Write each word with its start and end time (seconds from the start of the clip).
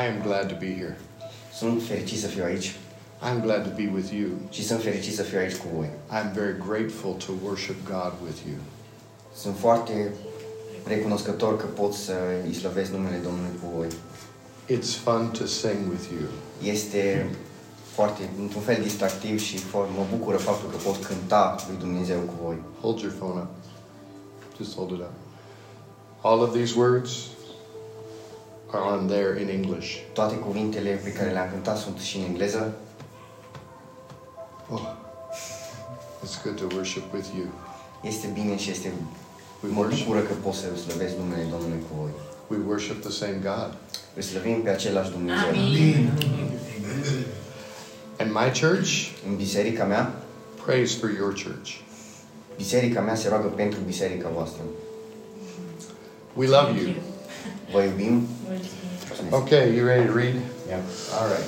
I 0.00 0.06
am 0.06 0.22
glad 0.22 0.48
to 0.48 0.54
be 0.54 0.74
here. 0.74 0.96
Sunt 1.54 1.82
fericit 1.82 2.20
să 2.20 2.26
fiu 2.26 2.44
aici 2.44 2.76
I'm 3.22 3.40
glad 3.42 3.62
to 3.62 3.74
be 3.82 3.90
with 3.94 4.10
you. 4.12 4.28
și 4.50 4.64
sunt 4.64 4.82
fericit 4.82 5.14
să 5.14 5.22
fiu 5.22 5.38
aici 5.38 5.56
cu 5.56 5.66
voi. 5.74 5.88
I'm 6.10 6.32
very 6.34 6.56
grateful 6.68 7.12
to 7.12 7.32
worship 7.44 7.76
God 7.84 8.12
with 8.24 8.38
you. 8.48 8.58
Sunt 9.34 9.56
foarte 9.58 10.12
recunoscător 10.86 11.56
că 11.56 11.66
pot 11.66 11.92
să 11.92 12.12
îi 12.46 12.54
slăvesc 12.54 12.90
numele 12.90 13.16
Domnului 13.16 13.58
cu 13.62 13.68
voi. 13.76 13.88
It's 14.76 14.92
fun 15.04 15.30
to 15.38 15.44
sing 15.46 15.78
with 15.90 16.04
you. 16.12 16.28
Este 16.72 17.30
foarte, 17.92 18.22
într-un 18.40 18.62
fel, 18.62 18.82
distractiv 18.82 19.40
și 19.40 19.56
for, 19.58 19.88
mă 19.96 20.06
bucură 20.16 20.36
faptul 20.36 20.70
că 20.70 20.76
pot 20.76 21.04
cânta 21.04 21.56
lui 21.68 21.78
Dumnezeu 21.78 22.18
cu 22.18 22.34
voi. 22.42 22.56
Hold 22.80 23.00
your 23.00 23.12
phone 23.18 23.40
up. 23.40 23.48
Just 24.56 24.74
hold 24.74 24.90
it 24.90 25.00
up. 25.00 25.12
All 26.20 26.40
of 26.40 26.52
these 26.52 26.78
words 26.78 27.10
are 28.72 28.82
on 28.96 29.06
there 29.06 29.40
in 29.40 29.48
English. 29.48 29.96
Toate 30.12 30.34
cuvintele 30.34 30.90
pe 31.04 31.12
care 31.12 31.30
le-am 31.30 31.48
cântat 31.50 31.76
sunt 31.78 31.98
și 31.98 32.16
în 32.16 32.24
engleză. 32.24 32.72
Oh, 34.70 34.80
it's 36.24 36.42
good 36.44 36.56
to 36.56 36.74
worship 36.74 37.12
with 37.14 37.26
you. 37.36 37.46
Este 38.02 38.26
bine 38.34 38.56
și 38.56 38.70
este, 38.70 38.92
We 39.64 39.70
mă 39.70 39.78
worship, 39.80 40.06
bucură 40.06 40.20
că 40.24 40.32
pot 40.42 40.54
să 40.54 40.76
slăvesc 40.76 41.14
numele 41.16 41.42
Domnului 41.50 41.82
cu 41.88 41.96
voi. 42.00 42.10
we 42.48 42.56
worship 42.66 43.00
the 43.00 43.10
same 43.10 43.38
God. 43.42 43.74
Îl 44.16 44.22
slăvim 44.22 44.62
pe 44.62 44.70
același 44.70 45.10
Dumnezeu. 45.10 45.48
And 48.18 48.30
my 48.30 48.60
church 48.60 49.08
În 49.28 49.36
biserica 49.36 49.84
mea, 49.84 50.12
prays 50.64 50.94
for 50.98 51.10
your 51.10 51.32
church. 51.32 51.70
biserica 52.56 53.00
mea 53.00 53.14
se 53.14 53.28
roagă 53.28 53.46
pentru 53.46 53.78
biserica 53.86 54.28
voastră. 54.34 54.62
We 56.34 56.46
love 56.46 56.80
you. 56.80 56.90
Vă. 57.70 59.36
Okay, 59.36 59.74
you 59.74 59.86
ready 59.86 60.06
to 60.06 60.12
read? 60.12 60.34
Yeah. 60.68 60.80
All 61.18 61.28
right. 61.28 61.46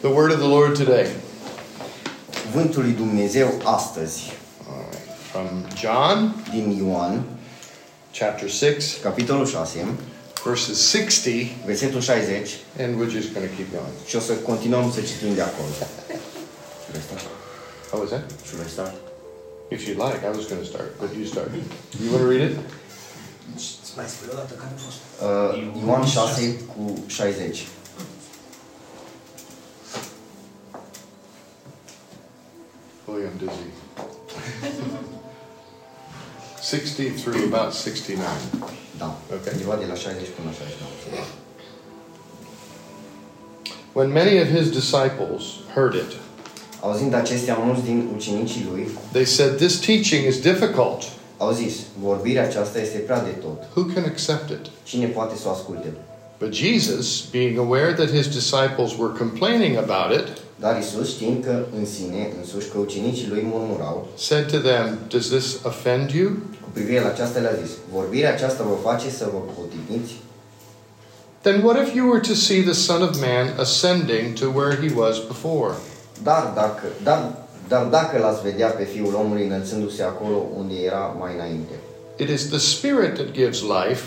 The 0.00 0.08
word 0.08 0.32
of 0.32 0.38
the 0.38 0.48
Lord 0.48 0.76
today. 0.76 1.06
Cuvântul 2.44 2.82
lui 2.82 2.92
Dumnezeu 2.92 3.60
astăzi, 3.64 4.32
All 4.68 4.84
right. 4.90 5.06
From 5.30 5.64
John 5.80 6.34
din 6.50 6.70
Ioan, 6.84 7.22
chapter 8.12 8.48
6, 8.48 9.00
capitolul 9.02 9.46
6, 9.46 9.86
verses 10.44 10.88
60, 10.90 11.56
versetul 11.66 12.00
60, 12.00 12.48
and 12.78 12.94
we're 13.00 13.10
just 13.10 13.32
going 13.32 13.48
to 13.48 13.54
keep 13.56 13.70
going. 13.72 13.94
și 14.06 14.16
o 14.16 14.20
să 14.20 14.32
continuăm 14.32 14.92
să 14.92 15.00
citim 15.00 15.34
de 15.34 15.40
acolo. 15.40 15.68
Should 16.84 16.96
I 16.96 17.02
start? 17.06 17.22
How 17.90 18.00
was 18.00 18.08
that? 18.10 18.24
Should 18.46 18.66
I 18.66 18.70
start? 18.70 18.94
If 19.70 19.86
you'd 19.86 20.02
like, 20.08 20.20
I 20.24 20.30
was 20.36 20.46
going 20.50 20.62
to 20.64 20.68
start, 20.72 20.88
but 21.00 21.08
you 21.16 21.24
start. 21.26 21.48
You 22.02 22.10
want 22.12 22.22
to 22.22 22.28
read 22.28 22.42
it? 22.50 22.56
Mai 23.96 24.04
spui 24.08 24.28
o 24.32 24.34
dată 24.34 24.54
care 24.54 24.72
a 24.76 24.80
fost? 24.84 24.98
Uh, 25.22 25.82
Ioan 25.86 26.06
6 26.06 26.60
cu 26.76 27.04
60. 27.06 27.66
Boy, 33.06 33.20
I'm 33.28 33.38
dizzy. 33.38 33.68
60 36.62 37.20
through 37.20 37.54
about 37.54 37.74
69. 37.74 38.26
Da. 38.98 39.16
Ok. 39.32 39.52
Undeva 39.52 39.76
de 39.76 39.86
la 39.86 39.94
60 39.94 40.28
până 40.36 40.48
la 40.48 40.54
69. 40.54 41.24
When 43.92 44.12
many 44.12 44.40
of 44.40 44.48
his 44.48 44.70
disciples 44.70 45.42
heard 45.74 45.94
it, 45.94 46.12
Auzind 46.80 47.14
acestea, 47.14 47.54
mulți 47.54 47.82
din 47.82 48.08
ucenicii 48.16 48.66
lui 48.70 48.88
they 49.12 49.24
said, 49.24 49.56
This 49.56 49.78
teaching 49.78 50.26
is 50.26 50.40
difficult. 50.40 51.02
Au 51.44 51.52
zis, 51.52 51.74
vorbirea 52.02 52.42
aceasta 52.42 52.80
este 52.80 52.98
prea 52.98 53.22
de 53.22 53.30
tot. 53.30 53.62
Who 53.74 53.84
can 53.94 54.04
accept 54.04 54.50
it? 54.50 54.70
Cine 54.82 55.06
poate 55.06 55.36
să 55.36 55.48
o 55.48 55.50
asculte? 55.50 55.92
But 56.38 56.52
Jesus, 56.52 57.24
being 57.30 57.58
aware 57.58 57.92
that 57.92 58.10
his 58.10 58.26
disciples 58.26 58.90
were 58.98 59.12
complaining 59.18 59.76
about 59.76 60.18
it, 60.20 60.26
Dar 60.60 60.78
Isus, 60.78 61.08
știind 61.08 61.44
că 61.44 61.64
în 61.78 61.86
sine, 61.86 62.32
însuși 62.40 62.68
că 62.68 62.78
ucenicii 62.78 63.28
lui 63.28 63.42
murmurau, 63.52 64.08
said 64.16 64.50
to 64.50 64.58
them, 64.58 64.98
Does 65.08 65.26
this 65.28 65.58
offend 65.64 66.10
you? 66.10 66.28
cu 66.62 66.68
privire 66.72 67.00
la 67.00 67.08
aceasta 67.08 67.38
le-a 67.40 67.56
zis, 67.64 67.70
vorbirea 67.92 68.32
aceasta 68.32 68.62
vă 68.62 68.88
face 68.90 69.10
să 69.10 69.28
vă 69.32 69.38
potigniți? 69.58 70.12
Then 71.42 71.62
what 71.62 71.86
if 71.86 71.94
you 71.94 72.08
were 72.08 72.20
to 72.20 72.34
see 72.34 72.62
the 72.62 72.72
Son 72.72 73.02
of 73.02 73.20
Man 73.20 73.54
ascending 73.58 74.32
to 74.38 74.46
where 74.54 74.74
he 74.76 74.90
was 74.96 75.18
before? 75.26 75.74
Dar 76.22 76.52
dacă, 76.54 76.86
dar, 77.02 77.32
dar 77.68 77.84
dacă 77.84 78.18
l-ați 78.18 78.42
vedea 78.42 78.68
pe 78.68 78.84
Fiul 78.84 79.14
omului 79.14 79.46
înălțându-se 79.46 80.02
acolo 80.02 80.46
unde 80.56 80.74
era 80.74 81.16
mai 81.18 81.34
înainte. 81.34 81.74
It 82.16 82.28
is 82.28 82.48
the 82.48 82.58
Spirit 82.58 83.14
that 83.14 83.30
gives 83.30 83.60
life, 83.60 84.02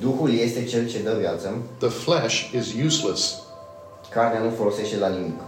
Duhul 0.00 0.30
este 0.38 0.64
cel 0.64 0.88
ce 0.88 1.02
dă 1.02 1.16
viață, 1.18 1.62
the 1.78 1.88
flesh 1.88 2.50
is 2.52 2.84
useless. 2.86 3.34
carnea 4.10 4.40
nu 4.42 4.50
folosește 4.50 4.96
la 4.96 5.08
nimic. 5.08 5.40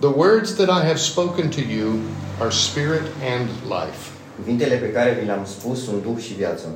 The 0.00 0.12
words 0.16 0.54
that 0.54 0.68
I 0.68 0.86
have 0.86 0.98
spoken 0.98 1.48
to 1.48 1.60
you 1.60 1.98
are 2.40 2.50
spirit 2.50 3.06
and 3.34 3.48
life. 3.62 4.10
Cuvintele 4.36 4.76
pe 4.76 4.92
care 4.92 5.16
vi 5.20 5.26
le-am 5.26 5.44
spus 5.44 5.84
sunt 5.84 6.02
Duh 6.02 6.22
și 6.22 6.34
viață. 6.34 6.66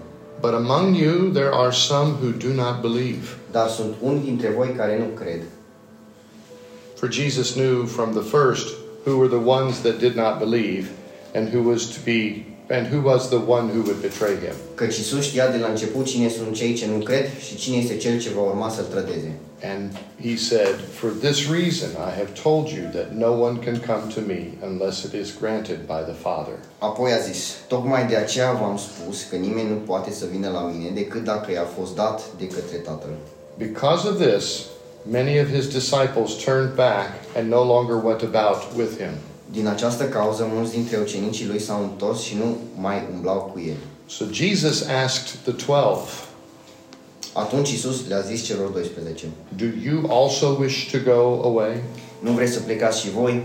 But 0.40 0.52
among 0.52 0.96
you 0.96 1.30
there 1.32 1.50
are 1.52 1.70
some 1.70 2.10
who 2.20 2.30
do 2.30 2.62
not 2.62 2.80
believe. 2.80 3.26
Dar 3.50 3.68
sunt 3.68 3.94
unii 4.00 4.22
dintre 4.22 4.48
voi 4.56 4.74
care 4.76 4.98
nu 4.98 5.04
cred. 5.04 5.42
For 6.94 7.12
Jesus 7.12 7.52
knew 7.52 7.86
from 7.86 8.10
the 8.12 8.36
first 8.36 8.68
who 9.08 9.18
were 9.18 9.28
the 9.38 9.46
ones 9.58 9.80
that 9.82 9.98
did 9.98 10.14
not 10.16 10.38
believe 10.38 10.84
and 11.34 11.48
who 11.48 11.62
was 11.62 11.82
to 11.94 12.00
be 12.00 12.44
and 12.70 12.86
who 12.86 13.00
was 13.00 13.30
the 13.30 13.40
one 13.56 13.66
who 13.70 13.82
would 13.82 14.00
betray 14.02 14.36
him. 14.36 14.54
Căci 14.74 14.96
Iisus 14.96 15.24
știa 15.24 15.50
de 15.50 15.58
la 15.58 15.68
început 15.68 16.04
cine 16.04 16.28
sunt 16.28 16.54
cei 16.54 16.74
ce 16.74 16.86
nu 16.86 16.98
cred 16.98 17.38
și 17.38 17.56
cine 17.56 17.76
este 17.76 17.96
cel 17.96 18.20
ce 18.20 18.30
va 18.30 18.40
urma 18.40 18.68
să-L 18.68 18.84
trădeze. 18.84 19.32
And 19.62 19.96
he 20.22 20.36
said, 20.36 20.74
For 20.92 21.10
this 21.10 21.50
reason 21.50 21.90
I 22.08 22.10
have 22.20 22.30
told 22.42 22.68
you 22.68 22.84
that 22.92 23.08
no 23.12 23.32
one 23.32 23.56
can 23.58 23.78
come 23.90 24.12
to 24.14 24.20
me 24.20 24.40
unless 24.70 25.04
it 25.04 25.12
is 25.12 25.38
granted 25.40 25.78
by 25.86 26.00
the 26.10 26.16
Father. 26.26 26.54
Apoi 26.78 27.12
a 27.12 27.18
zis, 27.18 27.54
tocmai 27.68 28.06
de 28.06 28.16
aceea 28.16 28.52
v-am 28.52 28.76
spus 28.76 29.22
că 29.22 29.36
nimeni 29.36 29.68
nu 29.68 29.74
poate 29.74 30.10
să 30.12 30.24
vină 30.30 30.48
la 30.48 30.60
mine 30.60 30.90
decât 30.94 31.24
dacă 31.24 31.52
i-a 31.52 31.68
fost 31.78 31.94
dat 31.94 32.22
de 32.38 32.46
către 32.46 32.76
Tatăl. 32.76 33.10
Because 33.56 34.08
of 34.08 34.26
this, 34.26 34.64
many 35.04 35.38
of 35.38 35.48
his 35.48 35.68
disciples 35.68 36.44
turned 36.44 36.74
back 36.74 37.10
and 37.36 37.48
no 37.48 37.62
longer 37.64 37.96
went 37.96 38.22
about 38.22 38.76
with 38.76 38.96
him. 38.98 39.12
Din 39.50 39.66
această 39.66 40.04
cauză, 40.04 40.48
mulți 40.52 40.72
dintre 40.72 40.96
ucenicii 40.96 41.46
lui 41.46 41.60
s-au 41.60 41.82
întors 41.82 42.20
și 42.20 42.36
nu 42.36 42.56
mai 42.80 43.02
umblau 43.14 43.50
cu 43.52 43.60
el. 43.68 43.76
So 44.06 44.24
Jesus 44.32 44.86
asked 45.04 45.38
the 45.42 45.52
twelve, 45.64 46.10
Atunci 47.32 47.70
Iisus 47.70 48.08
le-a 48.08 48.20
zis 48.20 48.44
celor 48.44 48.68
12, 48.68 49.26
Do 49.56 49.64
you 49.84 50.10
also 50.10 50.56
wish 50.60 50.90
to 50.90 50.98
go 50.98 51.42
away? 51.44 51.82
Nu 52.20 52.32
vreți 52.32 52.52
să 52.52 52.60
plecați 52.60 53.00
și 53.00 53.10
voi? 53.10 53.42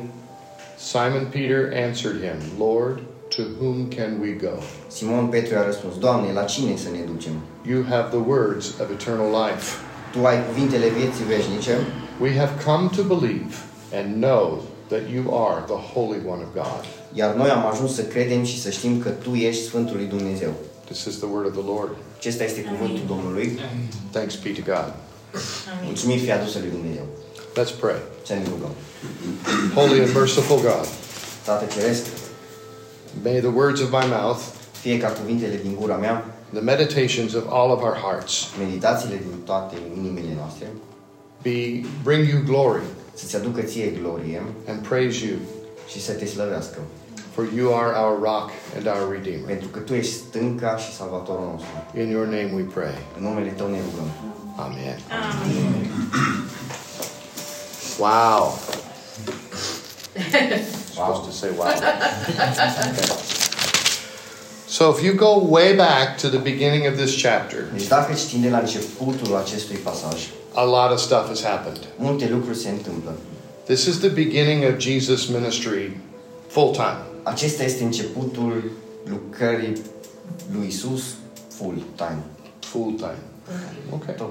Simon 0.77 1.27
Peter 1.31 1.71
answered 1.87 2.21
him, 2.21 2.65
Lord, 2.67 2.99
to 3.35 3.41
whom 3.59 3.87
can 3.87 4.19
we 4.21 4.31
go? 4.31 4.55
Simon 4.87 5.27
Petru 5.27 5.53
i-a 5.53 5.65
răspuns, 5.65 5.97
Doamne, 5.97 6.31
la 6.31 6.43
cine 6.43 6.75
să 6.75 6.89
ne 6.89 6.99
ducem? 7.11 7.31
You 7.67 7.83
have 7.89 8.07
the 8.09 8.23
words 8.27 8.67
of 8.67 8.89
eternal 8.91 9.29
life. 9.45 9.77
Tu 10.13 10.25
ai 10.25 10.45
cuvintele 10.47 10.87
vieții 10.89 11.25
veșnice 11.25 11.77
We 12.21 12.37
have 12.37 12.51
come 12.65 12.89
to 12.97 13.03
believe 13.15 13.53
and 13.93 14.07
know 14.23 14.63
that 14.87 15.03
you 15.13 15.23
are 15.47 15.59
the 15.73 15.79
Holy 15.93 16.19
One 16.33 16.41
of 16.45 16.49
God. 16.53 16.81
Iar 17.13 17.33
noi 17.33 17.49
am 17.49 17.65
ajuns 17.65 17.93
să 17.93 18.03
credem 18.03 18.43
și 18.43 18.61
să 18.61 18.69
știm 18.69 18.99
că 18.99 19.09
Tu 19.09 19.33
ești 19.33 19.63
Sfântul 19.63 19.95
lui 19.95 20.05
Dumnezeu. 20.05 20.53
This 20.85 21.05
is 21.05 21.17
the 21.17 21.27
word 21.33 21.45
of 21.45 21.53
the 21.53 21.65
Lord. 21.73 21.91
Acesta 22.17 22.43
este 22.43 22.61
cuvântul 22.61 23.03
Domnului. 23.07 23.59
Thanks 24.11 24.35
be 24.35 24.49
to 24.49 24.61
God. 24.71 24.93
Mulțumiri 25.83 26.19
fie 26.19 26.31
adusă 26.31 26.57
lui 26.59 26.69
Dumnezeu. 26.69 27.05
Let's 27.57 27.79
pray. 27.79 27.99
Să 28.25 28.33
ne 28.33 28.43
rugăm. 28.53 28.73
Holy 29.75 29.99
and 29.99 30.13
merciful 30.15 30.59
God, 30.61 30.87
Tată 31.45 31.65
Ceresc, 31.73 32.05
may 33.23 33.39
the 33.39 33.53
words 33.61 33.79
of 33.81 33.89
my 33.89 34.05
mouth, 34.19 34.41
fie 34.81 34.97
ca 34.97 35.07
cuvintele 35.07 35.59
din 35.63 35.75
gura 35.79 35.95
mea, 35.95 36.25
the 36.53 36.61
meditations 36.61 37.33
of 37.33 37.43
all 37.49 37.71
of 37.71 37.81
our 37.81 37.95
hearts, 37.95 38.47
meditațiile 38.59 39.15
din 39.15 39.37
toate 39.45 39.75
inimile 39.97 40.33
noastre, 40.37 40.67
be 41.41 41.87
bring 42.03 42.27
you 42.29 42.41
glory 42.45 42.81
să-ți 43.13 43.35
aducă 43.35 43.61
ție 43.61 43.85
glorie 44.01 44.41
and 44.67 44.87
praise 44.87 45.25
you, 45.25 45.35
și 45.87 46.01
să 46.01 46.11
te 46.11 46.25
slăvească. 46.25 46.77
for 47.35 47.45
you 47.55 47.73
are 47.75 47.97
our 47.97 48.19
rock 48.19 48.51
and 48.77 48.85
our 48.87 49.11
redeemer. 49.11 49.45
Pentru 49.45 49.67
că 49.67 49.79
Tu 49.79 49.93
ești 49.93 50.13
stânca 50.13 50.77
și 50.77 50.93
salvatorul 50.93 51.49
nostru. 51.51 51.99
In 51.99 52.09
your 52.09 52.25
name 52.25 52.51
we 52.55 52.61
pray. 52.61 52.97
În 53.17 53.23
numele 53.23 53.49
Tău 53.49 53.69
ne 53.69 53.77
rugăm. 53.77 54.09
Amen. 54.57 54.99
amen. 55.09 55.87
Wow. 57.99 58.57
Supposed 60.93 61.23
to 61.25 61.31
say 61.31 61.49
wow. 61.57 61.67
Okay. 61.67 61.91
So 64.77 64.89
if 64.89 65.03
you 65.03 65.13
go 65.13 65.37
way 65.37 65.75
back 65.75 66.17
to 66.17 66.29
the 66.29 66.39
beginning 66.39 66.87
of 66.87 66.97
this 66.97 67.13
chapter, 67.15 67.57
Deci 67.73 67.87
dacă 67.87 68.13
citim 68.13 68.41
de 68.41 68.49
la 68.49 68.57
începutul 68.57 69.35
acestui 69.35 69.75
pasaj, 69.75 70.29
a 70.53 70.63
lot 70.63 70.91
of 70.91 70.99
stuff 70.99 71.27
has 71.27 71.43
happened. 71.43 71.79
multe 71.97 72.29
lucruri 72.29 72.57
se 72.57 72.69
întâmplă. 72.69 73.15
This 73.63 73.85
is 73.85 73.97
the 73.97 74.09
beginning 74.09 74.63
of 74.63 74.77
Jesus' 74.77 75.25
ministry 75.39 75.97
full 76.47 76.71
time. 76.71 76.97
Acesta 77.23 77.63
este 77.63 77.83
începutul 77.83 78.71
lucrării 79.05 79.81
lui 80.51 80.67
Isus 80.67 81.03
full 81.57 81.83
time. 81.95 82.23
Full 82.59 82.93
time. 82.97 83.21
Okay. 83.89 84.15
Tot. 84.15 84.29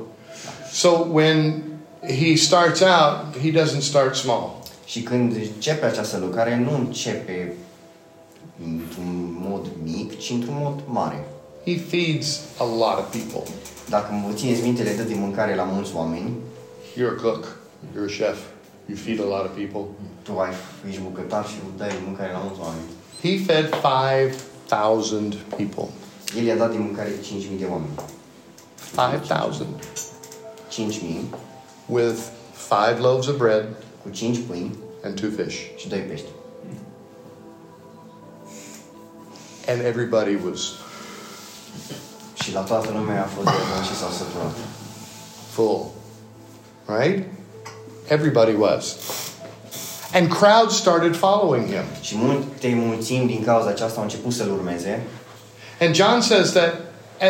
So 0.73 0.89
when 1.13 1.63
he 2.07 2.37
starts 2.37 2.81
out, 2.81 3.37
he 3.43 3.63
doesn't 3.63 3.83
start 3.83 4.15
small. 4.15 4.63
Și 4.85 5.01
când 5.03 5.35
începe 5.35 5.85
această 5.85 6.19
lucrare, 6.19 6.57
nu 6.57 6.75
începe 6.75 7.53
într-un 8.65 9.22
mod 9.63 9.93
mic, 9.93 10.19
ci 10.19 10.31
într-un 10.31 10.57
mod 10.59 10.81
mare. 10.87 11.25
He 11.65 11.77
feeds 11.77 12.41
a 12.59 12.65
lot 12.65 12.99
of 12.99 13.17
people. 13.17 13.53
Dacă 13.89 14.23
vă 14.27 14.33
țineți 14.33 14.63
minte, 14.63 14.83
le 14.83 14.95
dă 14.95 15.03
de 15.03 15.15
mâncare 15.15 15.55
la 15.55 15.63
mulți 15.63 15.93
oameni. 15.95 16.31
You're 16.97 17.17
a 17.19 17.21
cook, 17.23 17.57
you're 17.93 18.11
a 18.13 18.15
chef, 18.19 18.39
you 18.87 18.97
feed 18.97 19.21
a 19.21 19.29
lot 19.35 19.45
of 19.45 19.53
people. 19.61 19.85
Tu 20.23 20.39
ai, 20.39 20.53
ești 20.89 21.01
bucătar 21.01 21.47
și 21.47 21.55
dai 21.77 21.89
mâncare 22.05 22.33
la 22.33 22.39
mulți 22.39 22.61
oameni. 22.61 22.89
He 23.23 23.53
fed 23.53 23.69
5,000 24.69 25.35
people. 25.57 25.89
El 26.39 26.45
i-a 26.45 26.57
dat 26.57 26.71
de 26.71 26.79
mâncare 26.79 27.11
5.000 27.11 27.59
de 27.59 27.67
oameni. 27.71 27.95
5,000 28.95 29.67
5.000 30.71 31.39
with 31.87 32.19
five 32.53 33.01
loaves 33.01 33.27
of 33.27 33.37
bread 33.37 33.65
cu 34.03 34.11
5 34.11 34.39
pâini 34.49 34.77
and 35.05 35.21
two 35.21 35.31
fish. 35.37 35.57
și 35.77 35.89
2 35.89 35.99
pești. 35.99 36.27
And 39.69 39.81
everybody 39.87 40.39
was 40.47 40.61
Și 42.43 42.53
la 42.53 42.61
toată 42.61 42.91
lumea 42.97 43.23
a 43.23 43.27
fost 43.35 43.47
de 43.47 43.53
bun 43.75 43.85
și 43.85 43.95
s-au 44.01 44.11
săturat. 44.11 44.55
full. 45.51 45.91
Right? 46.99 47.25
Everybody 48.09 48.55
was. 48.55 48.97
And 50.15 50.29
crowds 50.29 50.77
started 50.77 51.17
following 51.17 51.67
him. 51.67 51.85
Și 52.01 52.17
multe 52.17 52.69
mulțimi 52.75 53.27
din 53.27 53.45
cauza 53.45 53.69
aceasta 53.69 53.97
au 53.97 54.03
început 54.03 54.33
să-l 54.33 54.51
urmeze. 54.51 55.03
And 55.81 55.95
John 55.95 56.21
says 56.21 56.51
that 56.53 56.75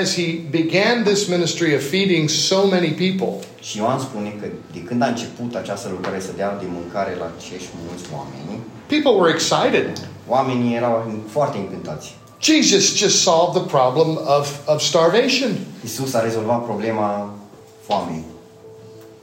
as 0.00 0.14
he 0.14 0.40
began 0.50 1.02
this 1.04 1.26
ministry 1.26 1.74
of 1.74 1.88
feeding 1.88 2.28
so 2.28 2.66
many 2.66 2.90
people, 2.90 3.46
Și 3.60 3.76
Ioan 3.78 3.98
spune 3.98 4.34
că 4.40 4.46
de 4.72 4.82
când 4.82 5.02
a 5.02 5.06
început 5.06 5.54
această 5.54 5.88
lucrare 5.90 6.20
să 6.20 6.30
dea 6.36 6.56
de 6.56 6.64
mâncare 6.68 7.16
la 7.18 7.30
acești 7.36 7.68
mulți 7.86 8.04
oameni, 8.14 8.60
people 8.86 9.10
were 9.10 9.32
excited. 9.32 10.08
oamenii 10.28 10.76
erau 10.76 11.22
foarte 11.30 11.58
încântați. 11.58 12.14
Jesus 12.42 12.96
just 12.96 13.22
solved 13.22 13.54
the 13.54 13.66
problem 13.68 14.18
of, 14.18 14.68
of 14.68 14.82
starvation. 14.82 15.66
Isus 15.84 16.14
a 16.14 16.20
rezolvat 16.20 16.64
problema 16.64 17.34
foamei. 17.86 18.24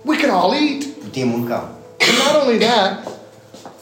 We 0.05 0.17
can 0.17 0.29
all 0.29 0.53
eat. 0.53 0.85
Putem 1.03 1.27
mânca. 1.27 1.69
And 1.99 2.17
not 2.17 2.43
only 2.43 2.57
that, 2.57 3.07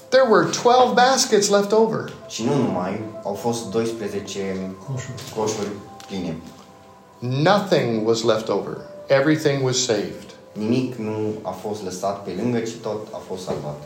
there 0.10 0.26
were 0.30 0.46
12 0.46 0.96
baskets 0.96 1.50
left 1.50 1.72
over. 1.72 2.12
Și 2.28 2.44
nu 2.44 2.56
numai, 2.56 3.02
au 3.24 3.34
fost 3.34 3.72
12 3.72 4.76
coșuri 5.36 5.68
pline. 6.08 6.38
Nothing 7.20 8.08
was 8.08 8.24
left 8.24 8.50
over. 8.50 8.78
Everything 9.08 9.64
was 9.64 9.78
saved. 9.84 10.36
Nimic 10.54 10.96
nu 10.96 11.34
a 11.42 11.50
fost 11.50 11.84
lăsat 11.84 12.24
pe 12.24 12.32
lângă, 12.42 12.60
ci 12.60 12.72
tot 12.82 13.08
a 13.12 13.22
fost 13.28 13.44
salvat. 13.44 13.82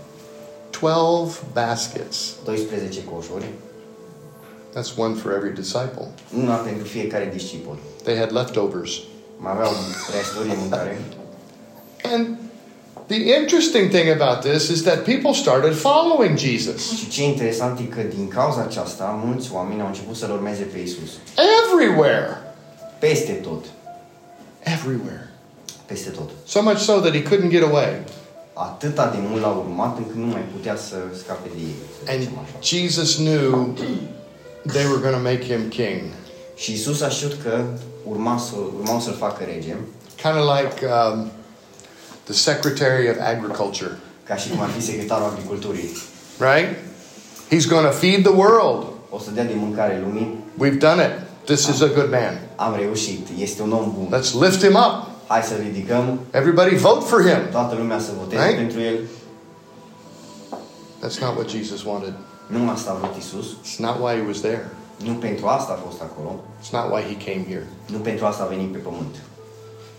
12 0.80 1.40
baskets. 1.54 2.18
12 2.44 3.04
coșuri, 3.04 3.50
That's 4.74 4.98
one 4.98 5.14
for 5.16 5.32
every 5.34 5.54
disciple. 5.54 6.08
una 6.38 6.56
pentru 6.56 6.86
fiecare 6.88 7.30
discipol. 7.34 7.78
They 8.04 8.18
had 8.18 8.32
leftovers. 8.32 8.92
Mai 9.38 9.52
aveau 9.52 9.72
resturi 10.18 10.48
de 10.48 10.56
mâncare. 10.60 11.02
And 12.14 12.28
the 13.08 13.36
interesting 13.40 13.90
thing 13.90 14.22
about 14.22 14.40
this 14.52 14.68
is 14.70 14.82
that 14.82 15.04
people 15.04 15.34
started 15.34 15.74
following 15.76 16.38
Jesus 16.38 16.92
Și 16.98 17.10
ce 17.10 17.24
interesant 17.24 17.80
e 17.80 17.84
că 17.84 18.02
din 18.16 18.28
cauza 18.28 18.62
aceasta, 18.62 19.22
mulți 19.26 19.50
oameni 19.54 19.82
au 19.82 19.88
început 19.88 20.16
să-L 20.16 20.32
urmeze 20.32 20.62
pe 20.64 20.80
Isus. 20.80 21.10
everywhere. 21.64 22.42
Peste 23.00 23.32
tot. 23.32 23.66
Everywhere. 24.64 25.30
Peste 25.86 26.10
tot. 26.10 26.30
So 26.46 26.62
much 26.62 26.78
so 26.78 27.00
that 27.00 27.14
he 27.14 27.22
couldn't 27.24 27.50
get 27.50 27.64
away. 27.64 28.00
Atâta 28.54 29.10
de 29.10 29.18
mult 29.30 29.42
l-au 29.42 29.66
urmat 29.68 29.98
încât 29.98 30.16
nu 30.16 30.26
mai 30.26 30.42
putea 30.56 30.76
să 30.76 30.96
scape 31.24 31.50
de 31.56 31.60
ei, 31.62 31.76
să 32.04 32.12
And 32.12 32.20
zicem 32.22 32.38
așa. 32.44 32.56
Jesus 32.62 33.16
knew 33.16 33.74
they 34.66 34.86
were 34.86 35.00
going 35.02 35.16
to 35.16 35.22
make 35.22 35.44
him 35.44 35.68
king. 35.70 36.02
Și 36.56 36.74
Isus 36.74 37.02
a 37.02 37.10
știut 37.10 37.36
că 37.44 37.64
urma 38.04 38.38
să, 38.38 38.54
urmau 38.80 39.00
să-L 39.00 39.14
facă 39.14 39.44
rege, 39.54 39.76
Kind 40.22 40.36
of 40.38 40.46
like 40.60 40.86
um, 40.86 41.32
the 42.24 42.34
Secretary 42.34 43.10
of 43.10 43.16
Agriculture, 43.36 43.98
ca 44.24 44.36
și 44.36 44.50
cum 44.50 44.62
ar 44.62 44.70
fi 44.70 44.82
secretarul 44.82 45.26
agriculturii. 45.34 45.90
right? 46.40 46.76
He's 47.52 47.68
going 47.70 47.86
to 47.86 47.92
feed 47.92 48.24
the 48.24 48.34
world. 48.36 48.86
O 49.10 49.20
să 49.20 49.32
dea 49.32 49.44
de 49.44 49.54
mâncare 49.56 50.02
lumii. 50.04 50.40
We've 50.60 50.78
done 50.80 51.02
it. 51.04 51.12
This 51.46 51.68
is 51.68 51.82
a 51.82 51.88
good 51.88 52.10
man. 52.12 52.40
Am 52.56 52.76
reușit. 52.80 53.28
Este 53.40 53.62
un 53.62 53.72
om 53.72 53.94
bun. 53.98 54.20
Let's 54.20 54.32
lift 54.42 54.64
him 54.66 54.74
up. 54.76 55.10
Hai 55.28 55.42
să 55.42 55.54
ridicăm. 55.64 56.20
Everybody 56.32 56.76
vote 56.76 57.06
for 57.06 57.22
him. 57.22 57.40
Toată 57.52 57.76
lumea 57.76 58.00
să 58.00 58.12
voteze 58.20 58.44
Right? 58.44 58.58
pentru 58.58 58.80
el. 58.80 58.96
That's 61.04 61.20
not 61.20 61.36
what 61.36 61.50
Jesus 61.50 61.84
wanted. 61.84 62.14
Nu 62.54 62.70
asta 62.70 62.90
a 62.92 62.98
vrut 63.00 63.16
Isus. 63.24 63.48
It's 63.66 63.80
not 63.86 63.96
why 64.04 64.14
he 64.20 64.26
was 64.28 64.40
there. 64.40 64.64
Nu 65.08 65.14
pentru 65.14 65.46
asta 65.48 65.72
a 65.72 65.80
fost 65.88 66.02
acolo. 66.02 66.32
It's 66.62 66.72
not 66.78 66.86
why 66.92 67.02
he 67.12 67.18
came 67.28 67.44
here. 67.52 67.68
Nu 67.94 67.98
pentru 67.98 68.26
asta 68.26 68.44
a 68.44 68.54
venit 68.54 68.72
pe 68.72 68.78
pământ. 68.78 69.16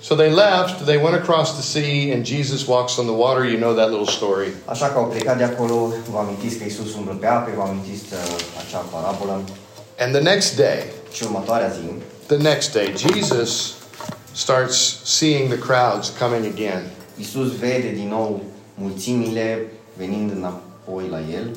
So 0.00 0.14
they 0.14 0.30
left, 0.30 0.76
they 0.84 0.98
went 1.06 1.16
across 1.22 1.48
the 1.52 1.66
sea, 1.74 2.14
and 2.14 2.26
Jesus 2.26 2.66
walks 2.66 2.96
on 2.96 3.06
the 3.06 3.18
water. 3.24 3.44
You 3.44 3.58
know 3.64 3.72
that 3.80 3.88
little 3.90 4.12
story. 4.20 4.48
Așa 4.64 4.86
că 4.86 4.98
au 4.98 5.06
plecat 5.06 5.36
de 5.36 5.44
acolo. 5.44 5.92
Vă 6.10 6.18
amintiți 6.18 6.56
că 6.56 6.64
Isus 6.64 6.94
umblă 6.94 7.12
pe 7.12 7.26
ape. 7.26 7.50
Vă 7.56 7.62
amintiți 7.62 8.04
uh, 8.12 8.18
acea 8.66 8.78
parabolă. 8.78 9.40
And 9.98 10.12
the 10.14 10.22
next 10.22 10.56
day, 10.56 10.80
Și 11.12 11.22
următoarea 11.22 11.68
zi, 11.68 11.84
the 12.26 12.36
next 12.36 12.72
day, 12.72 12.94
Jesus 12.96 13.74
starts 14.32 15.00
seeing 15.04 15.48
the 15.48 15.58
crowds 15.58 16.12
coming 16.20 16.44
again. 16.54 16.82
Isus 17.18 17.56
vede 17.56 17.90
din 17.94 18.08
nou 18.08 18.42
mulțimile 18.74 19.72
venind 19.96 20.30
înapoi 20.30 21.04
la 21.10 21.20
el. 21.34 21.56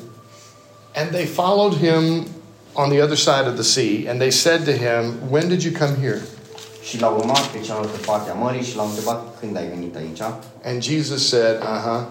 And 0.96 1.10
they 1.10 1.26
followed 1.26 1.74
him 1.74 2.26
on 2.74 2.88
the 2.90 3.00
other 3.02 3.16
side 3.16 3.46
of 3.46 3.54
the 3.56 3.62
sea, 3.62 4.06
and 4.08 4.18
they 4.20 4.30
said 4.30 4.64
to 4.64 4.72
him, 4.72 5.30
When 5.30 5.48
did 5.48 5.62
you 5.62 5.72
come 5.78 5.94
here? 6.00 6.20
Și 6.82 7.00
l-au 7.00 7.16
urmat 7.18 7.42
pe 7.46 7.60
cealaltă 7.60 7.96
parte 8.06 8.30
a 8.30 8.34
mării 8.34 8.62
și 8.62 8.76
l-au 8.76 8.86
întrebat 8.86 9.38
când 9.40 9.56
ai 9.56 9.66
venit 9.68 9.96
aici. 9.96 10.20
And 10.64 10.82
Jesus 10.82 11.28
said, 11.28 11.56
Uh 11.60 11.82
huh, 11.84 12.02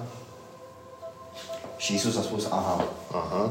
Și 1.77 1.93
Isus 1.93 2.17
a 2.17 2.21
spus, 2.21 2.45
aha, 2.45 2.87
uh 3.11 3.23
huh. 3.31 3.49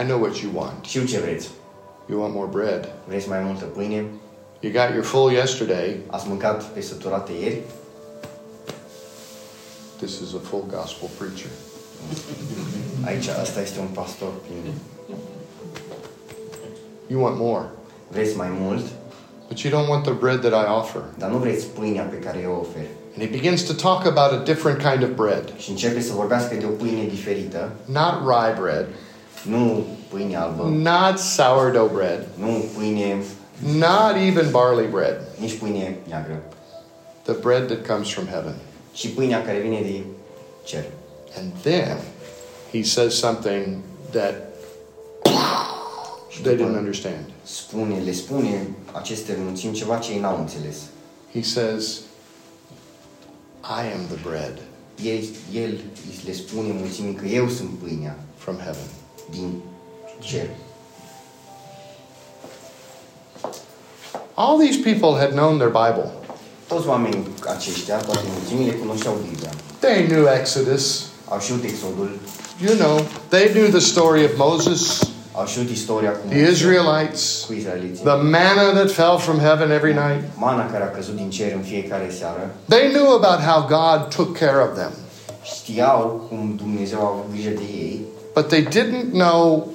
I 0.00 0.04
know 0.04 0.20
what 0.20 0.36
you 0.36 0.50
want. 0.54 0.84
știu 0.84 1.04
ce 1.04 1.18
vreți. 1.18 1.48
You 2.10 2.20
want 2.20 2.34
more 2.34 2.48
bread. 2.50 2.88
Vreți 3.06 3.28
mai 3.28 3.40
multă 3.40 3.64
pâine? 3.64 4.04
You 4.60 4.72
got 4.72 4.92
your 4.94 5.04
full 5.04 5.32
yesterday. 5.32 6.00
Ați 6.06 6.28
mâncat 6.28 6.64
pe 6.64 6.80
săturate 6.80 7.32
ieri? 7.32 7.60
This 9.96 10.10
is 10.10 10.34
a 10.34 10.40
full 10.48 10.64
gospel 10.70 11.08
preacher. 11.18 11.50
Aici, 13.04 13.26
asta 13.28 13.60
este 13.60 13.78
un 13.80 13.86
pastor 13.92 14.28
plin. 14.46 14.72
You 17.06 17.22
want 17.22 17.38
more, 17.38 17.64
Vreți 18.08 18.36
mai 18.36 18.48
mult, 18.60 18.84
but 19.48 19.58
you 19.58 19.72
don't 19.72 19.88
want 19.88 20.02
the 20.04 20.12
bread 20.12 20.40
that 20.40 20.52
I 20.64 20.70
offer. 20.78 21.02
dar 21.18 21.30
nu 21.30 21.36
vreți 21.38 21.66
pâinea 21.66 22.02
pe 22.02 22.16
care 22.16 22.40
eu 22.42 22.52
o 22.52 22.58
ofer. 22.60 22.86
And 23.16 23.22
he 23.22 23.36
begins 23.38 23.62
to 23.62 23.72
talk 23.72 24.04
about 24.06 24.40
a 24.40 24.42
different 24.44 24.78
kind 24.82 25.02
of 25.02 25.08
bread, 25.16 25.52
Și 25.56 25.70
începe 25.70 26.00
să 26.00 26.12
vorbească 26.12 26.54
de 26.54 26.64
o 26.64 26.68
pâine 26.68 27.04
diferită, 27.08 27.70
not 27.84 28.14
rye 28.26 28.60
bread, 28.60 28.86
nu 29.42 29.86
pâine 30.10 30.36
albă, 30.36 30.62
not 30.62 31.18
sourdough 31.18 31.90
bread, 31.92 32.26
nu 32.34 32.64
pâine, 32.76 33.16
not 33.76 34.14
even 34.26 34.50
barley 34.50 34.86
bread, 34.86 35.20
nici 35.40 35.58
pâine 35.58 35.96
neagră, 36.08 36.42
the 37.22 37.32
bread 37.32 37.66
that 37.66 37.86
comes 37.86 38.08
from 38.12 38.26
heaven. 38.26 38.54
ci 38.92 39.08
pâinea 39.08 39.42
care 39.44 39.58
vine 39.58 39.80
de 39.80 40.02
cer. 40.64 40.84
And 41.38 41.52
then 41.62 41.96
he 42.72 42.82
says 42.82 43.18
something 43.18 43.82
that 44.12 44.34
they 46.42 46.56
didn't 46.56 46.76
understand. 46.76 47.32
Spune, 47.44 48.00
le 48.04 48.12
spune 48.12 48.68
aceste 48.92 49.36
mulțimi 49.38 49.74
ceva 49.74 49.98
ce 49.98 50.12
ei 50.12 50.18
n-au 50.20 50.38
înțeles. 50.38 50.76
He 51.32 51.42
says, 51.42 52.00
I 53.62 53.92
am 53.94 54.06
the 54.08 54.28
bread 54.28 54.58
El, 55.02 55.24
el 55.52 55.80
le 56.26 56.32
spune 56.32 56.72
mulțimii 56.72 57.14
că 57.14 57.26
eu 57.26 57.48
sunt 57.48 57.70
pâinea 57.70 58.18
from 58.36 58.56
heaven. 58.56 58.88
din 59.30 59.60
cer. 60.20 60.48
All 64.34 64.58
these 64.58 64.78
people 64.78 65.18
had 65.18 65.32
known 65.32 65.58
their 65.58 65.70
Bible. 65.70 66.12
Toți 66.68 66.86
oamenii 66.86 67.26
aceștia, 67.56 67.96
toate 67.96 68.20
mulțimile, 68.38 68.72
cunoșteau 68.72 69.14
Biblia. 69.30 69.50
They 69.78 70.06
knew 70.06 70.26
Exodus. 70.40 71.04
Au 71.28 71.38
știut 71.40 71.64
Exodul, 71.64 72.10
You 72.66 72.74
know, 72.76 73.00
they 73.28 73.48
knew 73.52 73.66
the 73.68 73.78
story 73.78 74.24
of 74.24 74.30
Moses, 74.36 75.08
au 75.32 75.46
știut 75.46 75.68
istoria 75.68 76.10
cu, 76.10 76.28
the 76.28 76.50
Israelites, 76.50 77.44
cu 77.46 77.52
izraeliții. 77.52 78.04
the 78.04 78.14
manna 78.14 78.72
that 78.74 78.90
fell 78.90 79.16
from 79.18 79.38
heaven 79.38 79.70
every 79.70 79.92
night. 79.92 80.22
Mana 80.36 80.70
care 80.70 80.84
a 80.84 80.90
căzut 80.90 81.14
din 81.16 81.30
cer 81.30 81.52
în 81.54 81.62
fiecare 81.62 82.10
seară. 82.18 82.54
They 82.68 82.88
knew 82.92 83.12
about 83.12 83.40
how 83.40 83.60
God 83.68 84.14
took 84.14 84.38
care 84.38 84.58
of 84.62 84.74
them, 84.76 84.90
Știau 85.42 86.26
cum 86.28 86.54
Dumnezeu 86.56 86.98
a 87.00 87.08
avut 87.08 87.26
grijă 87.32 87.48
de 87.50 87.62
ei, 87.72 88.00
but 88.34 88.48
they 88.48 88.62
didn't 88.66 89.10
know 89.12 89.68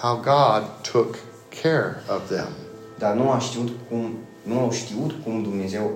how 0.00 0.14
God 0.16 0.62
took 0.92 1.14
care 1.62 2.02
of 2.08 2.28
them. 2.28 2.48
dar 2.98 3.14
nu 3.14 3.30
a 3.30 3.38
știut 3.38 3.68
cum 3.88 4.14
Nu 4.42 4.58
au 4.60 4.72
știut 4.72 5.12
cum 5.24 5.42
Dumnezeu 5.42 5.90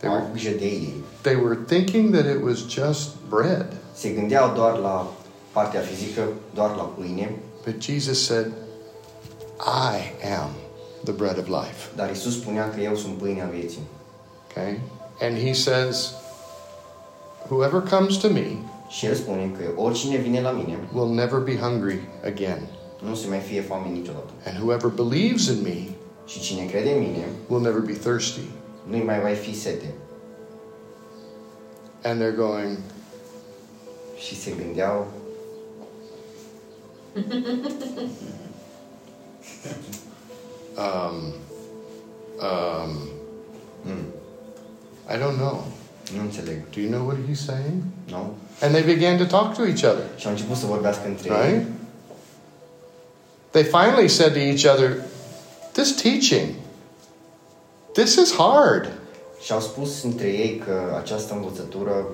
They 0.00 0.10
a 0.10 0.12
were- 0.12 0.26
grijă 0.32 0.50
de 0.58 0.64
ei. 0.64 0.94
They 1.20 1.34
were 1.34 1.58
thinking 1.66 2.14
that 2.14 2.24
it 2.26 2.42
was 2.44 2.58
just 2.68 3.08
bread. 3.28 3.66
Se 3.98 4.08
gândeau 4.08 4.54
doar 4.54 4.78
la 4.78 5.12
partea 5.52 5.80
fizică, 5.80 6.22
doar 6.54 6.76
la 6.76 6.82
pâine, 6.82 7.30
But 7.64 7.82
Jesus 7.82 8.24
said, 8.24 8.52
I 9.92 10.26
am 10.40 10.50
the 11.04 11.12
bread 11.12 11.38
of 11.38 11.46
life. 11.46 11.90
dar 11.96 12.10
Isus 12.10 12.34
spunea 12.40 12.70
că 12.70 12.80
eu 12.80 12.94
sunt 12.94 13.14
pâinea 13.14 13.46
vieții. 13.46 13.80
Okay? 14.50 14.80
And 15.20 15.36
he 15.46 15.52
says, 15.52 16.12
Whoever 17.48 17.80
comes 17.80 18.16
to 18.16 18.28
me 18.28 18.46
Și 18.88 19.06
El 19.06 19.14
spune 19.14 19.50
că 19.58 19.80
oricine 19.82 20.16
vine 20.16 20.40
la 20.40 20.50
mine 20.50 20.78
will 20.94 21.08
never 21.14 21.38
be 21.38 21.56
hungry 21.56 22.00
again. 22.24 22.62
nu 23.08 23.14
se 23.14 23.28
mai 23.28 23.38
fie 23.38 23.60
foame 23.60 23.88
niciodată. 23.88 24.30
And 24.46 24.58
whoever 24.62 24.90
believes 24.90 25.46
in 25.46 25.60
me 25.62 25.76
Și 26.26 26.40
cine 26.40 26.64
crede 26.64 26.90
în 26.92 26.98
mine 26.98 27.24
will 27.48 27.62
never 27.62 27.80
be 27.80 27.92
thirsty. 27.92 28.40
nu-i 28.86 29.02
mai 29.02 29.20
va 29.20 29.28
fi 29.28 29.54
sete. 29.60 29.94
And 32.04 32.20
they're 32.22 32.36
going, 32.36 32.78
Și 34.18 34.40
se 34.40 34.50
gândeau, 34.50 35.06
um, 40.76 41.32
um, 42.40 42.92
I 45.10 45.16
don't 45.16 45.36
know. 45.38 45.64
nu 46.16 46.20
înțeleg, 46.22 46.56
Do 46.74 46.80
you 46.80 46.90
know 46.90 47.06
what 47.06 47.16
he's 47.28 47.44
saying? 47.46 47.82
nu? 48.08 48.34
And 48.62 48.74
they 48.74 48.82
began 48.94 49.18
to 49.18 49.24
talk 49.24 49.54
to 49.56 49.62
each 49.66 49.82
other, 49.84 50.04
Și 50.16 50.26
au 50.26 50.32
început 50.32 50.56
să 50.56 50.66
vorbească 50.66 51.06
între 51.06 51.28
right? 51.28 51.54
ei. 51.56 51.66
They 53.50 53.62
finally 53.64 54.08
said 54.08 54.32
to 54.32 54.38
each 54.38 54.64
other, 54.74 54.96
This 55.72 55.94
teaching, 56.02 56.54
this 57.92 58.14
is 58.14 58.34
hard. 58.36 58.88
Și 59.40 59.52
au 59.52 59.60
spus 59.60 60.02
între 60.02 60.26
ei 60.26 60.62
că 60.66 60.96
această 60.98 61.34
învățătură 61.34 62.06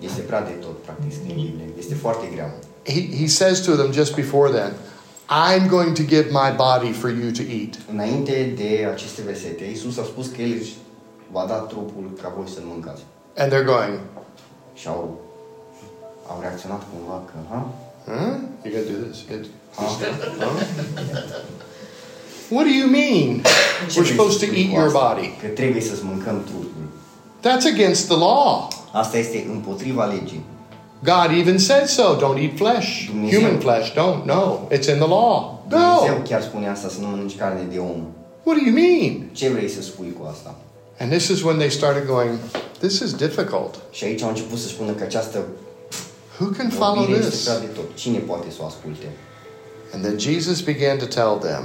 este 0.00 0.20
prea 0.20 0.42
de 0.42 0.50
tot, 0.50 0.82
practic, 0.82 1.12
în 1.28 1.34
Biblie. 1.34 1.68
Este 1.78 1.94
foarte 1.94 2.26
grea. 2.32 2.54
He, 2.84 3.16
he 3.20 3.26
says 3.26 3.60
to 3.60 3.72
them 3.72 3.92
just 3.92 4.14
before 4.14 4.50
then, 4.58 4.72
I'm 5.30 5.68
going 5.68 5.92
to 5.96 6.02
give 6.02 6.26
my 6.30 6.50
body 6.56 6.92
for 6.92 7.10
you 7.10 7.30
to 7.30 7.42
eat. 7.60 7.74
Înainte 7.92 8.52
de 8.56 8.88
aceste 8.92 9.22
versete, 9.22 9.64
Iisus 9.64 9.98
a 9.98 10.02
spus 10.04 10.26
că 10.26 10.42
El 10.42 10.56
își 10.60 10.74
va 11.30 11.44
da 11.48 11.54
trupul 11.54 12.18
ca 12.22 12.32
voi 12.36 12.48
să-l 12.54 12.62
mâncați. 12.66 13.02
And 13.36 13.52
they're 13.52 13.64
going, 13.66 13.98
Și 14.74 14.88
au, 14.88 15.20
au 16.28 16.38
reacționat 16.40 16.82
cumva 16.92 17.22
că, 17.26 17.34
ha? 17.50 17.68
Huh? 18.04 18.34
You 18.64 18.74
gotta 18.74 18.90
do 18.92 19.06
this. 19.08 19.18
It, 19.20 19.44
ha? 19.76 19.84
what 22.54 22.64
do 22.66 22.72
you 22.80 22.88
mean? 22.88 23.42
Ce 23.90 24.00
We're 24.00 24.02
vrei 24.02 24.06
supposed 24.06 24.38
să 24.38 24.44
to 24.44 24.50
spui 24.50 24.60
eat 24.62 24.68
cu 24.70 24.74
your 24.78 24.86
asta? 24.86 25.14
body. 25.14 25.26
Că 25.40 25.46
trebuie 25.46 25.82
să-ți 25.82 26.04
mâncăm 26.04 26.44
trupul. 26.44 26.84
That's 27.46 27.66
against 27.74 28.06
the 28.06 28.16
law. 28.16 28.68
Asta 28.92 29.18
este 29.18 29.46
împotriva 29.50 30.04
legii. 30.04 30.44
God 31.04 31.38
even 31.38 31.58
said 31.58 31.86
so. 31.86 32.16
Don't 32.16 32.38
eat 32.42 32.56
flesh. 32.56 33.06
Dumnezeu. 33.10 33.40
Human 33.40 33.58
flesh. 33.60 33.90
Don't. 33.92 34.24
No. 34.24 34.58
It's 34.72 34.88
in 34.88 34.98
the 34.98 35.08
law. 35.08 35.62
Dumnezeu 35.68 36.16
No. 36.16 36.22
chiar 36.28 36.42
spune 36.42 36.68
asta, 36.68 36.88
să 36.88 37.00
nu 37.00 37.06
mănânci 37.06 37.36
carne 37.36 37.62
de 37.72 37.78
om. 37.78 38.00
What 38.44 38.58
do 38.58 38.64
you 38.66 38.74
mean? 38.74 39.28
Ce 39.32 39.48
vrei 39.48 39.68
să 39.68 39.82
spui 39.82 40.16
cu 40.20 40.26
asta? 40.30 40.54
And 41.00 41.10
this 41.10 41.28
is 41.28 41.42
when 41.42 41.56
they 41.56 41.70
started 41.70 42.06
going, 42.06 42.38
this 42.78 42.98
is 42.98 43.12
difficult. 43.14 43.74
Și 43.90 44.04
aici 44.04 44.22
au 44.22 44.28
început 44.28 44.58
să 44.58 44.68
spună 44.68 44.92
că 44.92 45.02
această 45.02 45.38
Who 46.40 46.50
can 46.56 46.68
follow 46.70 46.94
vorbire 46.94 47.18
este 47.18 47.30
this? 47.30 47.44
prea 47.44 47.58
de 47.58 47.66
tot. 47.66 47.94
Cine 47.94 48.18
poate 48.18 48.46
să 48.50 48.58
o 48.62 48.66
asculte? 48.66 49.06
And 49.94 50.04
then 50.04 50.18
Jesus 50.18 50.60
began 50.60 50.96
to 50.98 51.04
tell 51.04 51.36
them, 51.40 51.62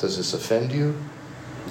Does 0.00 0.12
this 0.12 0.32
offend 0.32 0.70
you? 0.80 0.88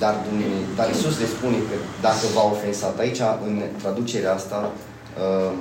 Dar, 0.03 0.15
Dumnezeu, 0.27 0.63
dar 0.75 0.87
Iisus 0.89 1.15
le 1.19 1.27
spune 1.35 1.57
că 1.67 1.75
dacă 2.01 2.25
v-a 2.33 2.45
ofensat, 2.55 2.99
aici, 2.99 3.21
în 3.47 3.55
traducerea 3.81 4.33
asta, 4.33 4.71
uh, 4.71 5.51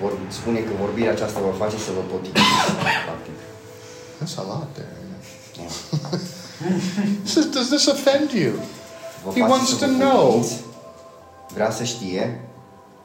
vor, 0.00 0.12
spune 0.28 0.58
că 0.58 0.72
vorbirea 0.80 1.12
aceasta 1.12 1.40
vă 1.40 1.52
face 1.64 1.76
să 1.86 1.90
vă 1.96 2.02
potiviți, 2.12 2.44
practic. 3.06 3.36
That's 4.18 4.36
a 4.42 4.44
lot 4.52 4.68
there. 4.78 4.94
Da. 5.56 5.66
He 7.22 7.28
says, 7.34 7.46
Does 7.46 7.68
this 7.68 7.86
offend 7.86 8.30
you? 8.32 8.52
Vă 9.24 9.30
He 9.30 9.40
face 9.40 9.50
wants 9.50 9.68
să 9.68 9.84
to 9.84 9.86
vă 9.86 9.92
know. 9.92 10.26
potiviți. 10.26 10.54
Vrea 11.54 11.70
să 11.70 11.84
știe 11.84 12.40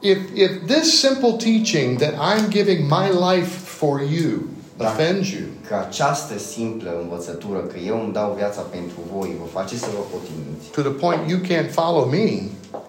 If, 0.00 0.18
if 0.34 0.50
this 0.66 0.98
simple 1.00 1.32
teaching 1.32 1.98
that 1.98 2.14
I'm 2.14 2.48
giving 2.48 2.88
my 2.88 3.08
life 3.30 3.50
for 3.78 4.00
you 4.00 4.48
Da. 4.76 4.86
offends 4.86 5.28
you, 5.30 5.46
că 5.66 5.74
această 5.74 6.38
simplă 6.38 6.90
învățătură, 7.02 7.58
că 7.58 7.78
eu 7.78 8.00
îmi 8.04 8.12
dau 8.12 8.34
viața 8.36 8.60
pentru 8.60 8.98
voi, 9.12 9.36
vă 9.40 9.46
face 9.58 9.76
să 9.76 9.86
vă 9.96 10.02
potiviți, 10.12 10.70
to 10.70 10.80
the 10.80 10.90
point 10.90 11.30
you 11.30 11.38
can't 11.40 11.70
follow 11.70 12.04
me, 12.04 12.42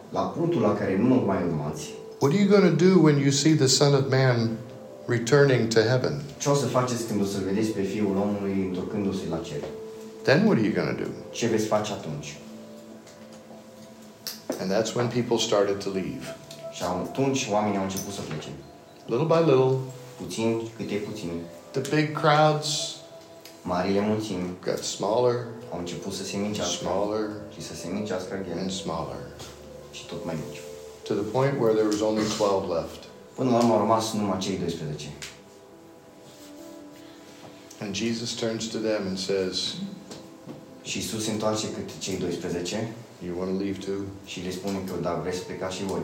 la 0.10 0.22
punctul 0.22 0.62
la 0.62 0.74
care 0.74 0.98
nu 0.98 1.08
mă 1.08 1.22
mai 1.26 1.42
urmați, 1.48 1.84
what 2.20 2.34
are 2.34 2.42
you 2.42 2.50
going 2.56 2.68
to 2.76 2.86
do 2.86 2.92
when 3.06 3.18
you 3.26 3.32
see 3.32 3.54
the 3.56 3.68
Son 3.68 3.94
of 3.94 4.04
Man 4.10 4.38
returning 5.06 5.68
to 5.74 5.80
heaven? 5.80 6.22
ce 6.38 6.50
o 6.50 6.54
să 6.54 6.66
faceți 6.66 7.04
când 7.08 7.22
o 7.22 7.26
să 7.26 7.38
vedeți 7.46 7.70
pe 7.70 7.82
Fiul 7.82 8.16
omului 8.26 8.56
întorcându-se 8.68 9.24
la 9.30 9.40
cer? 9.48 9.64
Then 10.28 10.40
what 10.46 10.58
are 10.58 10.66
you 10.68 10.74
going 10.80 10.98
to 10.98 11.04
do? 11.04 11.10
Ce 11.32 11.48
veți 11.48 11.66
face 11.66 11.92
atunci? 11.92 12.38
And 14.62 14.72
that's 14.74 14.94
when 14.96 15.08
people 15.08 15.38
started 15.38 15.78
to 15.84 15.90
leave. 15.90 16.26
Și 16.72 16.84
atunci 16.84 17.48
oamenii 17.52 17.78
au 17.78 17.84
început 17.84 18.14
să 18.14 18.22
plece. 18.30 18.50
Little 19.06 19.30
by 19.34 19.42
little, 19.50 19.74
Puțin 20.22 20.62
câte 20.78 20.96
puțin. 20.96 21.30
The 21.72 21.96
big 21.96 22.12
crowds 22.18 22.96
Marile 23.62 24.00
mulțimi 24.00 24.58
got 24.64 24.84
smaller, 24.84 25.36
au 25.72 25.80
început 25.80 26.14
să 26.14 26.24
se 26.24 26.38
mincească 26.38 26.76
smaller, 26.76 27.30
și 27.54 27.62
să 27.62 27.76
se 27.76 27.88
mincească 27.88 28.46
and 28.60 28.72
smaller, 28.72 29.18
și 29.92 30.06
tot 30.06 30.26
mai 30.26 30.36
mici. 30.48 30.62
to 31.08 31.14
the 31.14 31.32
point 31.32 31.60
where 31.60 31.74
there 31.74 31.88
was 31.88 32.02
only 32.02 32.24
12 32.24 32.68
left. 32.74 33.04
Până 33.36 33.50
la 33.50 33.58
urmă 33.58 33.74
au 33.74 33.80
rămas 33.80 34.14
numai 34.14 34.38
cei 34.38 34.58
12. 34.58 35.08
And 37.80 37.96
Jesus 37.96 38.32
turns 38.34 38.66
to 38.66 38.78
them 38.78 39.08
and 39.08 39.18
says, 39.18 39.74
Și 40.82 40.98
Iisus 40.98 41.24
se 41.24 41.32
întoarce 41.32 41.66
câte 41.72 41.92
cei 42.00 42.18
12 42.18 42.94
You 43.26 43.38
want 43.40 43.58
to 43.58 43.64
leave 43.64 43.78
too? 43.86 43.96
și 44.26 44.40
le 44.40 44.52
spune 44.52 44.78
că 44.86 44.94
da, 45.02 45.14
vreți 45.14 45.38
să 45.38 45.44
plecați 45.44 45.76
și 45.76 45.84
voi. 45.84 46.02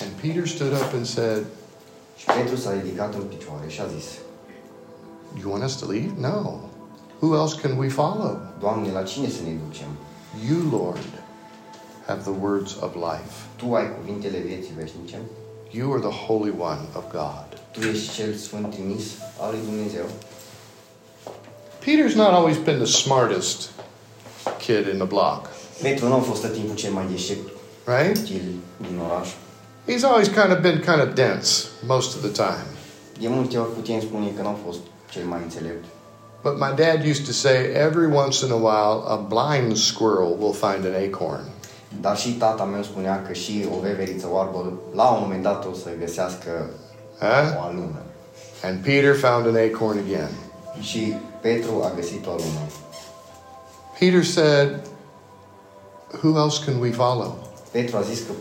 And 0.00 0.10
Peter 0.20 0.46
stood 0.46 0.72
up 0.72 0.92
and 0.94 1.06
said, 1.06 1.44
Și 2.24 2.30
Petru 2.36 2.56
s-a 2.56 2.72
ridicat 2.72 3.14
în 3.14 3.20
picioare 3.20 3.68
și 3.68 3.80
a 3.80 3.86
zis, 3.86 4.06
You 5.40 5.50
want 5.52 5.64
us 5.64 5.74
to 5.74 5.86
leave? 5.86 6.10
No. 6.18 6.40
Who 7.18 7.36
else 7.40 7.60
can 7.60 7.76
we 7.78 7.88
follow? 7.88 8.40
Doamne, 8.60 8.92
la 8.92 9.02
cine 9.02 9.28
să 9.28 9.42
ne 9.46 9.54
ducem? 9.66 9.88
You, 10.48 10.80
Lord, 10.80 11.08
have 12.06 12.20
the 12.30 12.36
words 12.40 12.76
of 12.80 12.94
life. 12.94 13.34
Tu 13.56 13.74
ai 13.74 13.94
cuvintele 13.96 14.38
vieții 14.38 14.74
veșnice, 14.78 15.20
You 15.70 15.92
are 15.92 16.00
the 16.00 16.16
Holy 16.26 16.54
One 16.58 16.84
of 16.96 17.04
God. 17.12 17.46
Tu 17.70 17.80
ești 17.80 18.14
cel 18.14 18.34
sfânt 18.34 18.70
trimis 18.70 19.04
al 19.40 19.50
lui 19.50 19.60
Dumnezeu. 19.64 20.04
Peter's 21.80 22.14
not 22.14 22.32
always 22.32 22.56
been 22.56 22.76
the 22.76 22.86
smartest 23.02 23.70
kid 24.58 24.86
in 24.92 24.96
the 24.96 25.06
block, 25.06 25.48
Petru 25.82 26.08
nu 26.08 26.14
a 26.14 26.18
fost 26.18 26.42
tot 26.42 26.52
timpul 26.52 26.74
cel 26.74 26.92
mai 26.92 27.06
deștept 27.10 27.48
right? 27.84 28.26
cel 28.26 28.40
din 28.76 28.98
oraș. 29.10 29.28
He's 29.86 30.04
always 30.04 30.28
kind 30.28 30.52
of 30.52 30.62
been 30.62 30.80
kind 30.80 31.00
of 31.00 31.14
dense 31.14 31.68
most 31.86 32.16
of 32.16 32.22
the 32.22 32.30
time. 32.42 32.64
De 33.20 33.28
multe 33.28 33.58
ori 33.58 33.70
putem 33.72 34.00
spune 34.00 34.26
că 34.36 34.42
nu 34.42 34.48
a 34.48 34.56
fost 34.66 34.78
cel 35.10 35.24
mai 35.24 35.40
înțelept. 35.42 35.84
But 36.42 36.58
my 36.58 36.72
dad 36.76 37.04
used 37.10 37.24
to 37.26 37.32
say 37.32 37.56
every 37.72 38.06
once 38.06 38.44
in 38.46 38.52
a 38.52 38.54
while 38.68 39.02
a 39.06 39.16
blind 39.16 39.76
squirrel 39.76 40.36
will 40.38 40.52
find 40.52 40.84
an 40.86 40.94
acorn. 41.12 41.44
Dar 42.00 42.16
și 42.16 42.32
tata 42.32 42.64
meu 42.64 42.82
spunea 42.82 43.22
că 43.26 43.32
și 43.32 43.66
o 43.76 43.80
veveriță 43.80 44.26
oarbă 44.30 44.72
la 44.94 45.08
un 45.10 45.18
moment 45.20 45.42
dat 45.42 45.66
o 45.66 45.74
să 45.74 45.88
găsească 46.00 46.70
Huh? 47.18 47.56
o 47.58 47.62
alună. 47.62 48.02
And 48.64 48.82
Peter 48.82 49.14
found 49.16 49.46
an 49.46 49.56
acorn 49.72 49.98
again. 49.98 50.30
Și 50.80 51.14
Petru 51.40 51.82
a 51.84 51.92
găsit 51.96 52.26
o 52.26 52.30
alună. 52.30 52.60
Peter 53.98 54.24
said, 54.24 54.80
Who 56.22 56.38
else 56.38 56.64
can 56.64 56.80
we 56.80 56.90
follow? 56.90 57.36
Petru 57.70 57.96
a 57.96 58.00
zis 58.00 58.18
că 58.18 58.32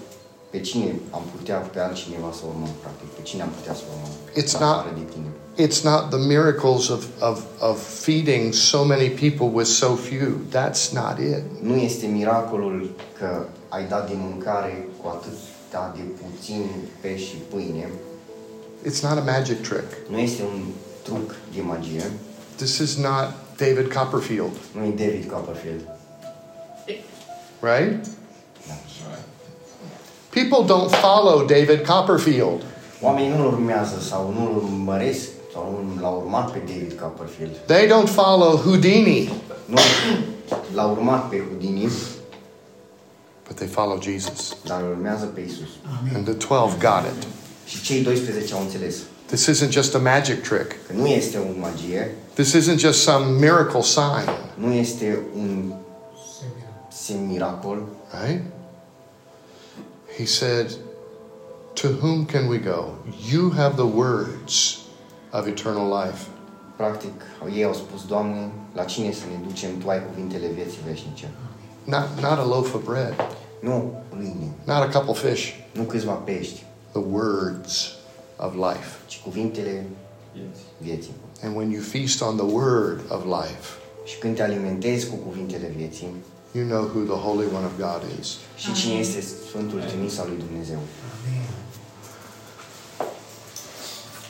pe 0.53 0.59
cine 0.59 0.89
am 1.17 1.23
putea, 1.35 1.57
pe 1.57 1.79
altcineva 1.79 2.29
să 2.37 2.41
urmăm, 2.51 2.69
practic, 2.81 3.07
pe 3.17 3.21
cine 3.29 3.41
am 3.41 3.49
putea 3.59 3.73
să 3.73 3.83
urmăm. 3.93 4.11
It's 4.41 4.53
în 4.53 4.59
not- 4.59 4.71
afară 4.77 4.93
de 5.01 5.05
tine. 5.13 5.27
It's 5.67 5.81
not 5.83 6.09
the 6.09 6.19
miracles 6.33 6.87
of, 6.95 7.01
of, 7.29 7.37
of 7.69 7.77
feeding 8.05 8.53
so 8.53 8.83
many 8.83 9.07
people 9.09 9.47
with 9.57 9.69
so 9.69 9.89
few. 10.09 10.27
That's 10.57 10.83
not 10.99 11.15
it. 11.19 11.43
Nu 11.61 11.75
este 11.75 12.05
miracolul 12.05 12.89
că 13.19 13.45
ai 13.69 13.87
dat 13.87 14.07
de 14.09 14.13
mâncare 14.17 14.87
cu 15.01 15.07
atâta 15.07 15.93
de 15.95 16.01
puțin 16.01 16.65
pești 17.01 17.27
și 17.27 17.35
pâine. 17.49 17.89
It's 18.87 18.99
not 19.01 19.17
a 19.17 19.31
magic 19.31 19.61
trick. 19.67 19.89
Nu 20.09 20.17
este 20.17 20.41
un 20.53 20.61
truc 21.03 21.35
de 21.55 21.61
magie. 21.61 22.03
This 22.55 22.77
is 22.77 22.95
not 22.95 23.27
David 23.57 23.93
Copperfield, 23.93 24.51
Nu 24.75 24.83
e 24.85 24.89
David 24.89 25.31
Copperfield. 25.31 25.81
right? 27.61 28.05
Da. 30.33 30.41
People 30.41 30.75
don't 30.75 30.89
follow 30.95 31.45
David 31.45 31.85
Copperfield. 31.85 32.61
Oamenii 33.01 33.29
nu-l 33.37 33.45
urmează 33.45 33.99
sau 34.09 34.33
nu-l 34.37 34.55
urmăresc 34.55 35.27
sau 35.53 35.83
nu 35.95 36.01
l-au 36.01 36.21
urmat 36.25 36.51
pe 36.51 36.57
David 36.65 36.99
Copperfield. 37.01 37.51
They 37.65 37.87
don't 37.87 38.09
follow 38.09 38.55
Houdini. 38.57 39.31
Nu 39.65 39.77
l-au 40.73 40.91
urmat 40.91 41.29
pe 41.29 41.41
Houdini. 41.49 41.89
but 43.47 43.55
they 43.55 43.67
follow 43.67 43.99
Jesus. 44.01 44.55
dar 44.65 44.81
urmează 44.89 45.25
pe 45.25 45.39
Isus. 45.41 45.69
And 46.15 46.23
the 46.25 46.33
12 46.33 46.77
got 46.87 47.03
it. 47.17 47.27
Și 47.67 47.81
cei 47.81 48.01
12 48.03 48.53
au 48.53 48.61
înțeles 48.61 48.95
This 49.25 49.47
isn't 49.49 49.69
just 49.69 49.95
a 49.95 49.97
magic 49.97 50.41
trick. 50.41 50.75
nu 50.95 51.05
este 51.07 51.37
o 51.37 51.59
magie, 51.59 52.15
This 52.33 52.53
isn't 52.55 52.77
just 52.77 53.01
some 53.01 53.25
miracle 53.39 53.81
sign, 53.81 54.29
nu 54.53 54.73
este 54.73 55.19
un 55.35 55.73
semn 56.91 57.27
miracol, 57.27 57.83
right? 58.23 58.41
He 60.17 60.25
said, 60.25 60.67
To 61.75 61.87
whom 61.87 62.25
can 62.25 62.47
we 62.47 62.57
go? 62.59 62.95
You 63.31 63.49
have 63.51 63.75
the 63.75 63.85
words 63.85 64.83
of 65.31 65.47
eternal 65.47 65.87
life. 65.89 66.29
Practic, 66.77 67.13
ei 67.55 67.63
au 67.63 67.73
spus, 67.73 68.05
Doamne, 68.05 68.51
la 68.73 68.83
cine 68.83 69.11
să 69.11 69.23
ne 69.31 69.47
ducem? 69.47 69.77
Tu 69.77 69.89
ai 69.89 70.05
cuvintele 70.05 70.47
vieții 70.47 70.79
veșnice. 70.87 71.29
Not, 71.83 72.07
not 72.21 72.37
a 72.39 72.45
loaf 72.45 72.73
of 72.73 72.83
bread, 72.83 73.15
Nu 73.61 74.03
pâine, 74.09 74.49
not 74.63 74.93
a 74.93 74.99
couple 74.99 75.29
fish, 75.29 75.53
nu 75.71 75.83
câțiva 75.83 76.11
pești, 76.11 76.63
the 76.91 77.01
words 77.11 77.91
of 78.37 78.53
life. 78.53 78.89
ci 79.07 79.19
cuvintele 79.23 79.85
vieții. 80.77 81.11
And 81.43 81.55
when 81.55 81.71
you 81.71 81.81
feast 81.81 82.21
on 82.21 82.35
the 82.35 82.45
word 82.45 83.01
of 83.09 83.23
life, 83.25 83.67
Și 84.05 84.17
când 84.17 84.35
te 84.35 84.41
alimentezi 84.43 85.09
cu 85.09 85.15
cuvintele 85.15 85.71
vieții, 85.75 86.07
you 86.53 86.65
know 86.65 86.83
who 86.83 87.03
the 87.03 87.15
Holy 87.27 87.45
One 87.45 87.65
of 87.65 87.77
God 87.77 88.01
is. 88.19 88.37
și 88.55 88.73
cine 88.73 88.93
este 88.93 89.21
Sfântul 89.21 89.79
Trimis 89.81 90.17
al 90.19 90.27
lui 90.27 90.37
Dumnezeu. 90.47 90.79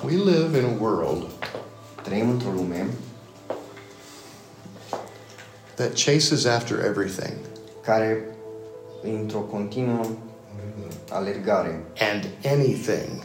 We 0.04 0.12
live 0.16 0.58
in 0.58 0.66
a 0.66 0.82
world 0.84 1.28
Trăim 2.02 2.30
într-o 2.30 2.50
lume 2.52 2.88
that 5.76 5.92
chases 6.06 6.46
after 6.46 6.86
everything 6.86 7.34
care 7.82 8.26
e 9.04 9.10
într-o 9.10 9.40
continuă 9.40 10.06
alergare, 11.10 11.84
and 12.14 12.28
anything 12.46 13.24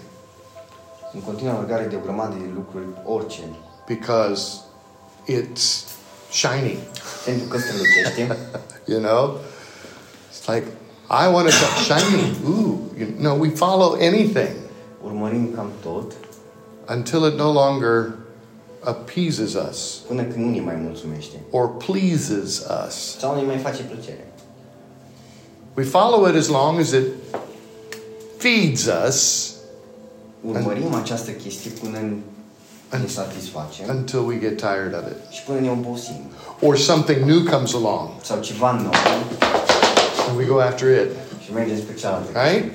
în 1.12 1.20
continuă 1.20 1.52
alergare 1.52 1.84
de 1.86 1.96
o 1.96 1.98
grămadă 1.98 2.34
de 2.34 2.50
lucruri, 2.54 2.84
orice. 3.04 3.40
because 3.86 4.60
it's 5.26 5.84
shiny, 6.30 6.78
Pentru 7.24 7.46
că 7.48 7.58
strălucește, 7.58 8.36
you 8.84 9.00
know? 9.00 9.38
It's 10.30 10.54
like, 10.54 10.66
I 11.10 11.32
want 11.32 11.46
to 11.48 11.52
shiny. 11.84 12.36
Ooh, 12.44 12.78
you 12.98 13.08
know, 13.18 13.40
we 13.40 13.48
follow 13.48 13.92
anything 13.92 14.56
urmărim 15.04 15.52
cam 15.54 15.70
tot, 15.82 16.12
until 16.88 17.24
it 17.24 17.34
no 17.34 17.52
longer 17.52 18.14
appeases 18.80 19.54
us 19.54 20.00
până 20.06 20.22
când 20.22 20.44
nu 20.44 20.50
ne 20.50 20.60
mai 20.60 20.74
mulțumește. 20.74 21.36
or 21.50 21.76
pleases 21.76 22.66
us. 22.86 23.16
Sau 23.18 23.36
ne 23.36 23.42
mai 23.42 23.56
face 23.56 23.82
plăcere. 23.82 24.32
We 25.76 25.84
follow 25.84 26.28
it 26.28 26.34
as 26.34 26.46
long 26.48 26.78
as 26.80 26.90
it 26.90 27.06
feeds 28.36 28.88
us 29.06 29.52
Urmărim 30.44 30.94
această 30.94 31.30
chestie 31.30 31.70
până 31.70 31.98
ne 32.96 33.06
satisfacem 33.06 33.86
until 33.88 34.18
we 34.26 34.34
get 34.38 34.56
tired 34.58 34.94
of 34.94 35.10
it. 35.10 35.32
și 35.32 35.42
până 35.42 35.60
ne 35.60 35.70
obosim. 35.70 36.20
Or 36.60 36.76
something 36.76 37.24
new 37.24 37.42
comes 37.50 37.74
along 37.74 38.08
Sau 38.22 38.40
ceva 38.40 38.72
nou 38.72 38.92
and 40.28 40.36
we 40.38 40.44
go 40.44 40.60
after 40.60 40.88
it, 41.02 41.10
și 41.44 41.52
mergem 41.52 41.76
spre 41.76 41.94
cealaltă. 41.94 42.28
right? 42.44 42.72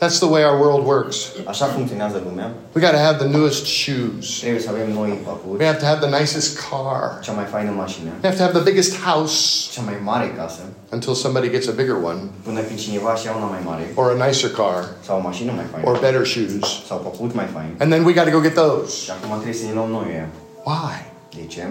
That's 0.00 0.18
the 0.18 0.28
way 0.28 0.44
our 0.44 0.58
world 0.60 0.86
works. 0.86 1.16
Așa 1.44 1.66
funcționează 1.66 2.22
lumea. 2.24 2.52
We 2.74 2.80
got 2.80 2.90
to 2.90 3.02
have 3.08 3.16
the 3.24 3.26
newest 3.36 3.64
shoes. 3.66 4.38
Trebuie 4.40 4.60
să 4.60 4.68
avem 4.70 4.92
noi 4.92 5.18
We 5.58 5.66
have 5.66 5.78
to 5.78 5.84
have 5.84 6.06
the 6.06 6.18
nicest 6.18 6.58
car. 6.68 7.18
cea 7.22 7.32
mai 7.32 7.44
faină 7.44 7.70
mașină, 7.70 8.10
We 8.22 8.28
have 8.28 8.36
to 8.36 8.42
have 8.42 8.58
the 8.58 8.62
biggest 8.70 9.00
house 9.00 9.68
cea 9.70 9.82
mai 9.82 9.98
mare 10.04 10.34
casă, 10.36 10.60
until 10.90 11.14
somebody 11.14 11.50
gets 11.50 11.68
a 11.68 11.70
bigger 11.70 11.96
one, 12.02 12.20
până 12.42 12.60
când 12.60 12.78
cineva 12.78 13.14
și 13.14 13.26
ia 13.26 13.34
una 13.36 13.44
mai 13.44 13.62
mare, 13.64 13.92
or 13.94 14.20
a 14.20 14.26
nicer 14.26 14.50
car, 14.50 14.84
sau 15.06 15.16
o 15.18 15.20
mașină 15.20 15.52
mai 15.52 15.64
faină, 15.72 15.88
or 15.88 15.98
better 15.98 16.26
shoes. 16.26 16.66
sau 16.88 16.98
papuri 16.98 17.34
mai 17.34 17.48
fain. 17.52 17.70
And 17.78 17.90
then 17.92 18.04
we 18.04 18.12
got 18.12 18.24
to 18.24 18.30
go 18.30 18.40
get 18.40 18.54
those. 18.54 18.90
Și 19.04 19.10
acum 19.10 19.30
trebuie 19.34 19.60
să 19.62 19.64
ne 19.66 19.72
luăm 19.72 19.90
noi. 19.90 20.26
Why? 20.64 20.94
De 21.36 21.46
ce? 21.46 21.64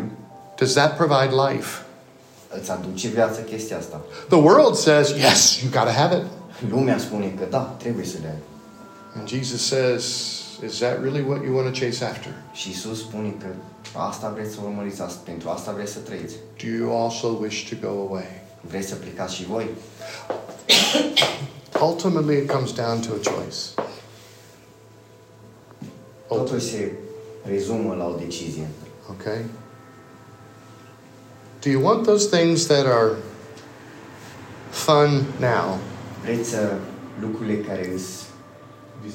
Does 0.59 0.73
that 0.73 0.95
provide 0.95 1.33
life? 1.47 1.71
Îți 2.59 2.71
aduce 2.71 3.07
viață 3.07 3.39
chestia 3.39 3.77
asta. 3.77 4.01
The 4.29 4.39
world 4.39 4.75
says, 4.75 5.09
yes, 5.09 5.61
you 5.61 5.69
got 5.71 5.83
to 5.83 5.95
have 6.01 6.15
it. 6.15 6.23
Lumea 6.69 6.97
spune 6.97 7.33
că 7.39 7.45
da, 7.49 7.59
trebuie 7.59 8.05
să 8.05 8.17
le 8.21 8.27
ai. 8.27 8.41
And 9.17 9.27
Jesus 9.27 9.65
says, 9.65 10.03
is 10.65 10.77
that 10.77 11.01
really 11.01 11.21
what 11.21 11.43
you 11.43 11.55
want 11.55 11.73
to 11.73 11.85
chase 11.85 12.05
after? 12.05 12.31
Și 12.53 12.69
Isus 12.69 12.99
spune 12.99 13.33
că 13.39 13.47
asta 13.93 14.29
vreți 14.29 14.53
să 14.53 14.59
urmăriți, 14.63 15.01
asta, 15.01 15.21
pentru 15.25 15.49
asta 15.49 15.71
vreți 15.71 15.91
să 15.91 15.99
trăiți. 15.99 16.35
Do 16.63 16.67
you 16.67 17.03
also 17.03 17.27
wish 17.27 17.69
to 17.69 17.87
go 17.87 17.93
away? 18.07 18.25
Vreți 18.61 18.87
să 18.87 18.95
plecați 18.95 19.35
și 19.35 19.45
voi? 19.45 19.67
Ultimately, 21.81 22.37
it 22.37 22.51
comes 22.51 22.73
down 22.73 22.99
to 22.99 23.09
a 23.11 23.31
choice. 23.31 23.57
Totul 26.27 26.59
se 26.59 26.91
rezumă 27.43 27.95
la 27.95 28.05
o 28.05 28.15
decizie. 28.17 28.67
Okay? 29.09 29.45
Do 31.61 31.69
you 31.69 31.83
want 31.83 32.05
those 32.05 32.37
things 32.37 32.65
that 32.65 32.85
are 32.85 33.11
fun 34.69 35.25
now, 35.39 35.77
Vreți 36.27 36.49
să 36.49 36.73
lucrurile 37.21 37.61
care 37.61 37.83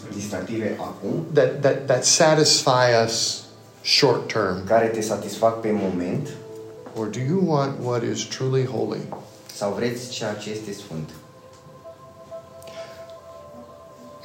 sunt 0.00 0.14
distractive 0.14 0.76
acum, 0.80 1.26
that, 1.32 1.60
that, 1.60 1.86
that 1.86 2.04
satisfy 2.04 3.04
us 3.04 3.44
short 3.84 4.32
term? 4.32 4.64
care 4.66 4.86
te 4.86 5.00
satisfac 5.00 5.60
pe 5.60 5.70
moment, 5.70 6.28
Or 6.96 7.06
do 7.06 7.18
you 7.18 7.42
want 7.46 7.78
what 7.84 8.02
is 8.02 8.20
truly 8.20 8.64
holy? 8.64 9.00
sau 9.54 9.72
vreți 9.72 10.08
ceea 10.08 10.34
ce 10.34 10.50
este 10.50 10.72
sfânt? 10.72 11.08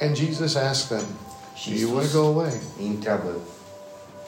And 0.00 0.16
Jesus 0.16 0.54
asked 0.54 0.98
them, 0.98 1.06
Și 1.54 1.70
Do 1.70 1.76
you 1.76 1.90
want 1.90 2.04
Isus 2.04 2.14
to 2.16 2.22
go 2.22 2.26
away? 2.26 2.52
îi 2.80 2.86
întreabă, 2.86 3.30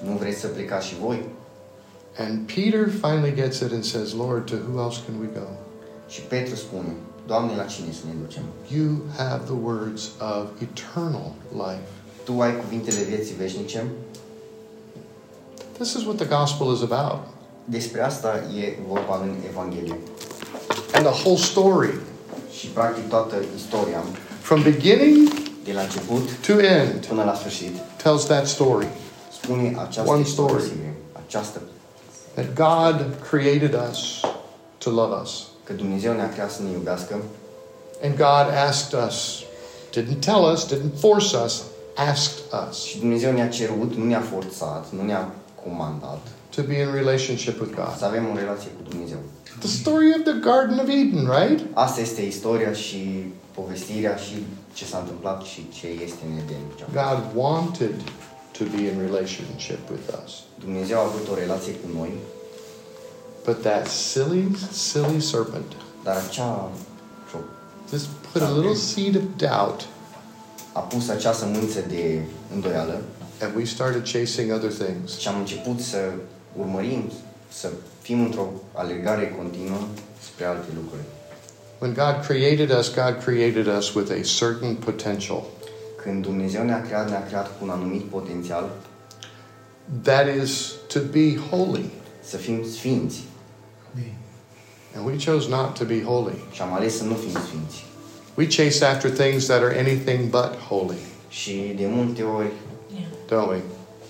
nu 0.04 0.12
vreți 0.16 0.40
să 0.40 0.46
plecați 0.46 0.86
și 0.86 0.94
voi? 1.00 1.24
And 2.18 2.46
Peter 2.46 2.88
finally 2.88 3.34
gets 3.34 3.58
it 3.58 3.72
and 3.72 3.84
says, 3.84 4.12
Lord, 4.12 4.50
to 4.50 4.56
who 4.56 4.82
else 4.82 5.00
can 5.06 5.20
we 5.20 5.28
go? 5.40 5.46
Și 6.08 6.20
Petru 6.20 6.54
spune, 6.54 6.92
Doamne, 7.30 7.56
la 7.56 7.64
cine 7.64 7.92
să 7.92 8.04
ne 8.06 8.14
ducem? 8.24 8.42
You 8.76 8.88
have 9.16 9.42
the 9.44 9.58
words 9.62 10.02
of 10.34 10.44
eternal 10.68 11.32
life. 11.52 11.88
Tu 12.24 12.40
ai 12.40 12.56
cuvintele 12.56 13.02
vieții 13.02 13.34
veșnice? 13.34 13.86
This 15.72 15.94
is 15.94 16.02
what 16.04 16.16
the 16.16 16.26
gospel 16.38 16.72
is 16.74 16.82
about. 16.90 17.20
Despre 17.64 18.02
asta 18.02 18.42
e 18.60 18.78
vorba 18.88 19.20
în 19.22 19.34
Evanghelie. 19.50 19.98
And 20.94 21.06
the 21.06 21.14
whole 21.22 21.36
story, 21.36 21.94
Și 22.58 22.66
practic 22.66 23.08
toată 23.08 23.34
istoria, 23.56 24.02
from 24.40 24.62
beginning 24.62 25.28
de 25.64 25.72
la 25.72 25.80
început 25.80 26.28
to 26.46 26.52
end, 26.52 27.06
până 27.06 27.24
la 27.24 27.34
sfârșit, 27.34 27.76
tells 28.02 28.24
that 28.24 28.46
story 28.46 28.86
spune 29.32 29.76
această 29.78 30.10
One 30.10 30.24
story. 30.24 30.72
această, 31.26 31.60
that 32.34 32.46
God 32.54 33.16
created 33.30 33.78
us 33.90 33.98
to 34.78 34.90
love 34.90 35.14
us. 35.22 35.49
Că 35.70 35.76
Dumnezeu 35.76 36.12
ne-a 36.12 36.32
creat 36.32 36.50
să 36.50 36.62
ne 36.62 36.70
iubească 36.70 37.14
And 38.04 38.14
God 38.16 38.46
asked 38.68 38.98
us, 39.06 39.42
didn't 39.96 40.20
tell 40.20 40.42
us, 40.52 40.66
didn't 40.66 40.98
force 40.98 41.36
us, 41.44 41.62
asked 42.10 42.38
us 42.68 42.82
și 42.82 42.98
Dumnezeu 42.98 43.32
ne-a 43.32 43.48
cerut, 43.48 43.94
nu 43.94 44.04
ne-a 44.04 44.20
forțat, 44.20 44.86
nu 44.96 45.02
ne-a 45.02 45.30
comandat 45.64 46.20
to 46.54 46.62
be 46.62 46.80
in 46.80 46.92
relationship 46.92 47.60
with 47.60 47.74
să 47.74 47.80
God. 47.82 48.02
avem 48.02 48.24
o 48.32 48.34
relație 48.38 48.70
cu 48.70 48.82
Dumnezeu. 48.88 49.18
The 49.58 49.68
story 49.68 50.08
of 50.16 50.22
the 50.30 50.38
Garden 50.48 50.78
of 50.78 50.88
Eden, 50.88 51.30
right? 51.38 51.60
Asta 51.72 52.00
este 52.00 52.22
istoria 52.22 52.72
și 52.72 53.00
povestirea 53.54 54.16
și 54.16 54.36
ce 54.72 54.84
s-a 54.84 54.98
întâmplat 54.98 55.42
și 55.42 55.68
ce 55.78 55.86
este 55.86 56.22
în 56.28 56.32
Eden. 56.42 56.64
God 57.02 57.20
wanted 57.34 57.94
to 58.58 58.64
be 58.74 58.80
in 58.90 58.96
relationship 59.06 59.82
with 59.90 60.06
us. 60.24 60.32
Dumnezeu 60.64 60.98
a 60.98 61.02
avut 61.02 61.28
o 61.32 61.34
relație 61.34 61.72
cu 61.72 61.88
noi, 61.98 62.10
But 63.50 63.62
that 63.62 63.88
silly, 63.88 64.56
silly 64.70 65.20
serpent 65.20 65.72
dar 66.04 66.16
acea 66.28 66.70
just 67.90 68.06
put 68.32 68.42
a 68.42 68.50
little 68.50 68.74
seed 68.74 69.16
of 69.16 69.22
doubt, 69.36 69.86
a 70.72 70.80
pus 70.80 71.08
acea 71.08 71.32
sămânță 71.32 71.80
de 71.88 72.22
îndoială 72.54 73.00
and 73.42 73.56
we 73.56 73.64
started 73.64 74.02
chasing 74.12 74.52
other 74.52 74.70
things. 74.72 75.18
și 75.18 75.28
am 75.28 75.38
început 75.38 75.80
să 75.80 75.98
urmărim, 76.58 77.10
să 77.48 77.68
fim 78.00 78.20
într-o 78.20 78.48
alergare 78.72 79.34
continuă 79.36 79.78
spre 80.22 80.44
alte 80.44 80.68
lucruri. 80.74 81.02
When 81.78 81.92
God 81.94 82.24
created 82.26 82.70
us, 82.78 82.94
God 82.94 83.22
created 83.24 83.66
us 83.66 83.94
with 83.94 84.10
a 84.10 84.20
certain 84.38 84.74
potential. 84.74 85.44
Când 86.02 86.22
Dumnezeu 86.22 86.64
ne-a 86.64 86.82
creat, 86.82 87.08
ne-a 87.08 87.26
creat 87.26 87.46
cu 87.46 87.64
un 87.64 87.70
anumit 87.70 88.02
potențial 88.04 88.70
That 90.02 90.26
is 90.42 90.72
to 90.86 91.00
be 91.10 91.36
holy. 91.50 91.90
să 92.22 92.36
fim 92.36 92.64
sfinți 92.70 93.28
And 94.94 95.04
we 95.06 95.16
chose 95.24 95.48
not 95.48 95.74
to 95.78 95.84
be 95.84 96.02
holy. 96.02 96.38
și 96.52 96.62
am 96.62 96.72
ales 96.72 96.96
să 96.96 97.04
nu 97.04 97.14
fim 97.14 97.30
sfinți. 97.30 97.84
We 98.34 98.46
chase 98.46 98.84
after 98.84 99.10
things 99.10 99.44
that 99.46 99.62
are 99.62 99.78
anything 99.78 100.30
but 100.30 100.54
holy, 100.68 100.96
Și 101.28 101.74
de 101.76 101.86
multe 101.86 102.22
ori 102.22 102.50
don't 103.26 103.48
we? 103.48 103.60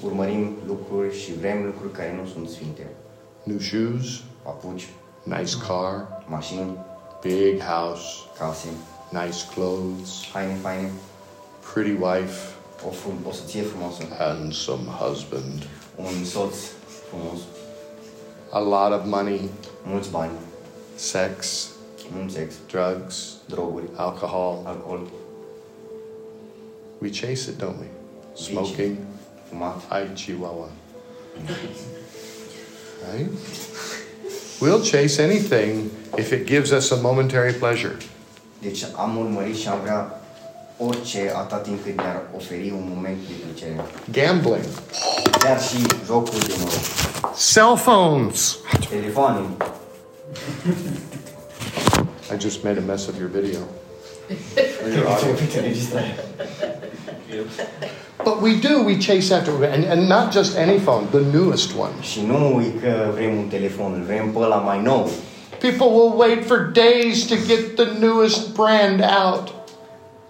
urmărim 0.05 0.53
lucruri 0.67 1.19
și 1.19 1.39
vrem 1.39 1.65
lucruri 1.65 1.93
care 1.93 2.15
nu 2.23 2.29
sunt 2.29 2.49
sfinte. 2.49 2.87
New 3.43 3.59
shoes, 3.59 4.21
Papuci, 4.43 4.89
nice 5.23 5.55
car, 5.67 6.23
mașini, 6.27 6.77
big 7.23 7.61
house, 7.63 8.03
case, 8.39 8.69
nice 9.11 9.39
clothes, 9.55 10.11
haine 10.33 10.57
faine, 10.63 10.91
pretty 11.73 11.91
wife, 12.03 12.39
o, 12.87 12.91
frum- 12.91 13.27
o 13.29 13.33
soție 13.33 13.63
frumoasă, 13.63 14.03
handsome 14.19 14.83
husband, 15.01 15.67
un 15.97 16.25
soț 16.25 16.55
frumos, 17.09 17.39
a 18.51 18.59
lot 18.59 19.01
of 19.01 19.07
money, 19.07 19.41
mulți 19.83 20.11
bani, 20.11 20.31
sex, 20.95 21.69
mult 22.17 22.31
sex, 22.33 22.55
drugs, 22.71 23.37
droguri, 23.49 23.85
alcohol. 23.97 24.63
alcool, 24.67 25.01
We 27.03 27.09
chase 27.09 27.49
it, 27.51 27.59
don't 27.59 27.79
we? 27.79 27.87
Smoking, 28.35 28.97
fumat. 29.49 29.83
I 29.91 30.13
chihuahua. 30.15 30.69
Right? 33.13 33.31
We'll 34.61 34.83
chase 34.83 35.19
anything 35.23 35.91
if 36.19 36.33
it 36.33 36.47
gives 36.47 36.71
us 36.73 36.91
a 36.91 36.97
momentary 36.97 37.53
pleasure. 37.53 37.97
Deci 38.63 38.85
am 38.97 39.17
urmărit 39.17 39.57
și 39.57 39.69
am 39.69 39.81
vrea 39.81 40.21
orice 40.79 41.33
atât 41.37 41.63
timp 41.63 41.83
cât 41.85 41.97
mi-ar 41.97 42.23
oferi 42.37 42.71
un 42.71 42.85
moment 42.95 43.17
de 43.27 43.33
plăcere. 43.45 43.85
Gambling, 44.13 44.65
Chiar 45.39 45.61
și 45.63 45.77
jocul 46.05 46.39
de 46.39 46.55
noroc. 46.59 47.10
Cell 47.41 47.77
phones. 47.77 48.59
Telefoane. 48.93 49.57
I 52.31 52.37
just 52.37 52.65
made 52.65 52.77
a 52.77 52.83
mess 52.83 53.09
of 53.09 53.19
your 53.19 53.29
video. 53.29 53.67
But 58.25 58.43
we 58.43 58.61
do, 58.61 58.85
we 58.85 58.99
chase 58.99 59.33
after, 59.33 59.65
and, 59.65 59.85
and 59.85 60.09
not 60.09 60.33
just 60.33 60.57
any 60.57 60.79
phone, 60.79 61.11
the 61.11 61.23
newest 61.23 61.75
one. 61.75 61.93
Și 62.01 62.21
nu 62.21 62.63
e 62.67 62.81
că 62.81 63.11
vrem 63.15 63.37
un 63.37 63.49
telefon, 63.49 64.03
vrem 64.07 64.33
pe 64.33 64.39
ăla 64.39 64.57
mai 64.57 64.83
nou. 64.83 65.11
People 65.59 65.87
will 65.87 66.13
wait 66.17 66.47
for 66.47 66.71
days 66.73 67.27
to 67.27 67.35
get 67.47 67.77
the 67.77 67.85
newest 67.99 68.55
brand 68.55 69.01
out. 69.25 69.55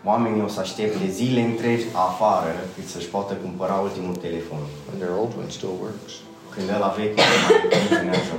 Oamenii 0.05 0.43
o 0.43 0.49
să 0.49 0.61
aștepte 0.61 1.09
zile 1.09 1.41
întregi 1.41 1.85
afară 1.93 2.55
cât 2.75 2.89
să-și 2.89 3.07
poată 3.07 3.35
cumpăra 3.35 3.75
ultimul 3.75 4.15
telefon. 4.15 4.59
And 4.91 5.01
their 5.01 5.15
old 5.19 5.33
one 5.39 5.49
still 5.49 5.73
works. 5.81 6.13
Când 6.55 6.69
ăla 6.77 6.89
vechi 6.99 7.17
nu 7.17 7.23
mai 7.23 7.71
funcționează. 7.79 8.33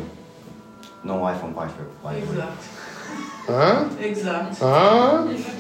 Nou 1.02 1.18
iPhone 1.34 1.54
14. 1.54 1.94
by 2.06 2.08
the 2.08 2.12
way. 2.12 2.22
Exact. 2.24 2.60
Huh? 3.52 3.80
Exact. 4.10 4.52
Huh? 4.58 5.18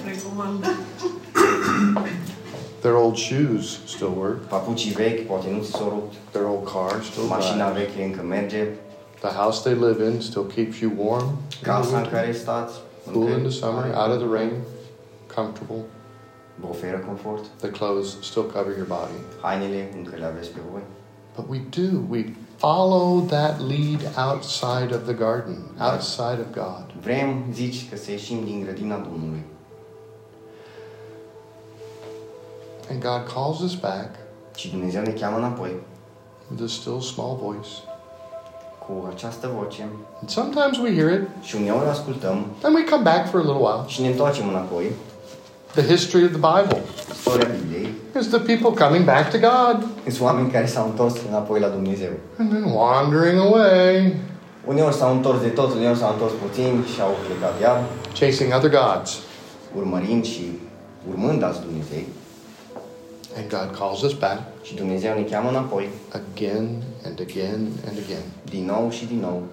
Recomand. 0.10 0.60
Their 2.84 2.96
old 3.04 3.18
shoes 3.18 3.80
still 3.86 4.14
work. 4.18 4.40
Papucii 4.48 4.92
vechi, 4.92 5.28
poate 5.28 5.48
nu 5.56 5.62
ți 5.64 5.72
s-au 5.72 5.90
rupt. 5.90 6.14
Their 6.32 6.46
old 6.46 6.68
car 6.74 7.04
still 7.04 7.26
Mașina 7.26 7.72
drives. 7.72 7.90
veche 7.94 8.04
încă 8.04 8.22
merge. 8.22 8.68
The 9.20 9.30
house 9.42 9.62
they 9.70 9.74
live 9.88 10.04
in 10.10 10.22
still 10.22 10.46
keeps 10.56 10.80
you 10.80 10.92
warm. 10.98 11.28
Casa 11.62 11.88
în 11.90 11.94
winter, 11.96 12.12
care 12.14 12.32
stați. 12.32 12.74
Cool 13.12 13.26
încă 13.26 13.38
in 13.38 13.42
the 13.48 13.52
summer, 13.52 13.84
are- 13.84 13.96
out 14.12 14.22
of 14.22 14.28
the 14.28 14.36
rain, 14.38 14.52
comfortable. 15.36 15.84
Vă 16.56 16.68
oferă 16.70 16.98
confort. 17.08 17.44
The 17.60 17.70
clothes 17.70 18.08
still 18.22 18.46
cover 18.56 18.74
your 18.78 18.88
body. 18.88 19.18
Hainele 19.42 19.90
încă 19.98 20.16
le 20.20 20.26
aveți 20.26 20.50
pe 20.50 20.60
voi. 20.72 20.82
But 21.36 21.46
we 21.50 21.60
do. 21.78 21.88
We 22.10 22.20
follow 22.62 23.21
that 23.28 23.60
lead 23.60 24.02
outside 24.15 24.91
of 24.97 25.06
the 25.06 25.13
garden, 25.13 25.58
outside 25.80 26.39
of 26.39 26.52
God. 26.54 26.86
Vrem, 27.02 27.45
zici, 27.54 27.89
că 27.89 27.95
să 27.97 28.12
ieșim 28.12 28.43
din 28.43 28.62
grădina 28.63 28.97
Domnului. 28.97 29.43
And 32.89 33.02
God 33.02 33.34
calls 33.34 33.60
us 33.60 33.76
back 33.76 34.10
Și 34.56 34.69
Dumnezeu 34.69 35.02
ne 35.02 35.12
cheamă 35.12 35.38
înapoi 35.38 35.76
with 36.50 36.63
a 36.63 36.67
still 36.67 37.02
small 37.02 37.38
voice. 37.41 37.69
cu 38.86 39.08
această 39.13 39.52
voce 39.58 39.89
And 40.19 40.30
sometimes 40.30 40.78
we 40.78 40.95
hear 40.95 41.21
it, 41.21 41.28
și 41.41 41.56
uneori 41.56 41.89
ascultăm 41.89 42.45
and 42.63 42.76
we 42.76 42.84
come 42.84 43.04
back 43.04 43.30
for 43.30 43.39
a 43.39 43.43
little 43.43 43.62
while. 43.62 43.84
și 43.88 44.02
ne 44.02 44.08
întoarcem 44.08 44.47
înapoi. 44.47 44.91
The 45.74 45.82
history 45.82 46.24
of 46.26 46.32
the 46.32 46.40
Bible 46.52 46.82
Istoria 47.12 47.48
Bibliei 47.48 47.94
is 48.20 48.28
the 48.30 48.40
people 48.40 48.72
coming 48.86 49.06
back 49.06 49.32
to 49.32 49.38
God 49.38 49.88
sunt 50.04 50.20
oameni 50.22 50.50
care 50.52 50.66
s-au 50.66 50.86
întors 50.90 51.14
înapoi 51.30 51.60
la 51.60 51.68
Dumnezeu. 51.68 52.10
and 52.38 52.50
then 52.52 52.64
wandering 52.64 53.40
away, 53.40 54.16
Uneori 54.68 54.96
s-au 54.96 55.12
întors 55.16 55.42
de 55.42 55.48
tot, 55.48 55.74
uneori 55.74 55.98
s-au 55.98 56.12
întors 56.12 56.32
puțin 56.48 56.84
și 56.94 57.02
au 57.02 57.16
plecat 57.28 57.62
iar, 57.62 57.84
chasing 58.20 58.54
other 58.56 58.70
gods. 58.70 59.18
urmărind 59.78 60.26
și 60.26 60.44
urmând 61.10 61.44
alți 61.44 61.62
Dumnezei. 61.62 62.08
And 63.38 63.50
God 63.50 63.78
calls 63.80 64.02
us 64.02 64.14
back 64.14 64.40
Și 64.64 64.76
Dumnezeu 64.76 65.14
ne 65.16 65.22
cheamă 65.22 65.50
înapoi, 65.50 65.90
again 66.10 66.68
and 67.06 67.20
again 67.28 67.62
and 67.88 67.96
again. 68.06 68.26
din 68.50 68.66
nou 68.66 68.90
și 68.90 69.06
din 69.06 69.20
nou. 69.20 69.44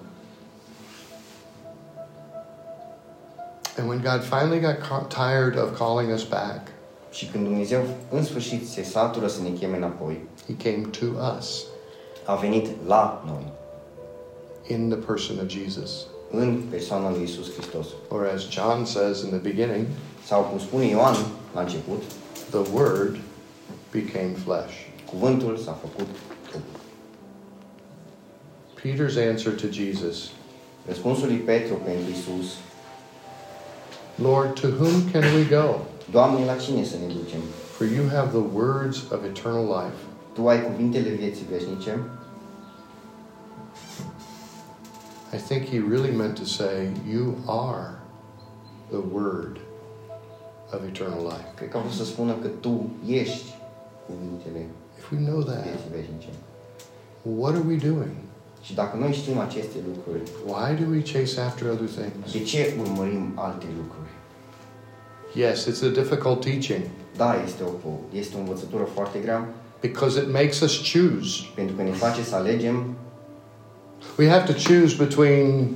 And 3.79 3.87
when 3.87 4.01
God 4.01 4.21
finally 4.23 4.59
got 4.59 4.79
ca- 4.79 5.05
tired 5.09 5.55
of 5.57 5.77
calling 5.77 6.11
us 6.11 6.23
back, 6.23 6.67
Și 7.11 7.25
când 7.25 7.43
Dumnezeu 7.43 7.81
în 8.11 8.23
sfârșit 8.23 8.67
se 8.69 8.83
satură 8.83 9.27
să 9.27 9.41
ne 9.41 9.49
cheme 9.49 9.77
înapoi, 9.77 10.21
He 10.47 10.69
came 10.71 10.85
to 10.99 11.05
us 11.37 11.63
a 12.25 12.35
venit 12.35 12.67
la 12.87 13.23
noi, 13.25 13.51
in 14.67 14.89
the 14.89 14.97
person 14.97 15.37
of 15.39 15.47
Jesus. 15.47 16.05
în 16.31 16.61
persoana 16.69 17.09
lui 17.09 17.23
Isus 17.23 17.53
Hristos. 17.53 17.85
Or 18.09 18.25
as 18.35 18.47
John 18.49 18.85
says 18.85 19.21
in 19.21 19.29
the 19.29 19.37
beginning, 19.37 19.85
Sau 20.25 20.41
cum 20.41 20.59
spune 20.59 20.85
Ioan 20.85 21.15
la 21.53 21.61
început, 21.61 22.01
the 22.49 22.71
Word 22.73 23.17
became 23.91 24.31
flesh. 24.45 24.73
cuvântul 25.09 25.57
s-a 25.57 25.77
făcut 25.81 26.07
trup. 26.49 26.63
Peter's 28.81 29.17
answer 29.29 29.53
to 29.53 29.67
Jesus 29.71 30.29
Răspunsul 30.87 31.27
lui 31.27 31.35
Petru 31.37 31.75
pentru 31.75 32.11
Isus, 32.11 32.47
Lord, 34.21 34.55
to 34.57 34.67
whom 34.67 35.09
can 35.11 35.23
we 35.35 35.43
go? 35.45 35.85
Doamne, 36.11 36.45
la 36.45 36.55
cine 36.55 36.83
să 36.83 36.95
ne 36.97 37.13
ducem? 37.13 37.39
For 37.77 37.85
you 37.87 38.07
have 38.07 38.29
the 38.31 38.45
words 38.53 38.97
of 39.11 39.23
eternal 39.23 39.65
life. 39.65 39.95
Tu 40.33 40.47
ai 40.47 40.63
cuvintele 40.63 41.09
vieții 41.09 41.45
veșnice? 41.51 41.99
I 45.33 45.37
think 45.37 45.67
he 45.67 45.79
really 45.79 46.11
meant 46.11 46.35
to 46.37 46.45
say, 46.45 46.91
You 47.07 47.35
are 47.45 47.99
the 48.89 49.01
Word 49.13 49.59
of 50.73 50.83
eternal 50.83 51.21
life. 51.21 51.53
Cred 51.55 51.69
că 51.69 51.77
a 51.77 51.79
vrut 51.79 51.93
să 51.93 52.05
spună 52.05 52.33
că 52.33 52.47
Tu 52.47 52.89
ești 53.07 53.45
cuvintele 54.05 54.65
If 54.97 55.11
we 55.11 55.17
know 55.19 55.41
that, 55.41 55.63
vieții 55.63 55.89
veșnice. 55.95 56.27
what 57.23 57.53
are 57.55 57.63
we 57.67 57.75
doing? 57.75 58.15
Și 58.61 58.73
dacă 58.73 58.97
noi 58.97 59.13
știm 59.13 59.39
aceste 59.39 59.77
lucruri, 59.87 60.21
Why 60.45 60.83
do 60.83 60.89
we 60.91 61.01
chase 61.01 61.39
after 61.41 61.67
other 61.71 61.87
things? 61.87 62.31
de 62.31 62.39
ce 62.43 62.75
urmărim 62.81 63.31
alte 63.35 63.65
lucruri? 63.77 64.09
Yes, 65.33 65.67
it's 65.69 65.83
a 65.83 66.01
difficult 66.01 66.39
teaching 66.41 66.81
Da, 67.17 67.35
este 67.45 67.63
o, 67.63 67.89
este 68.13 68.35
o 68.35 68.39
învățătură 68.39 68.83
foarte 68.93 69.19
grea, 69.19 69.47
because 69.81 70.19
it 70.21 70.31
makes 70.31 70.59
us 70.59 70.91
choose. 70.91 71.45
pentru 71.55 71.75
că 71.75 71.81
ne 71.83 71.91
face 71.91 72.23
să 72.23 72.35
alegem 72.35 72.95
We 74.17 74.29
have 74.29 74.53
to 74.53 74.71
choose 74.73 74.95
between 75.05 75.75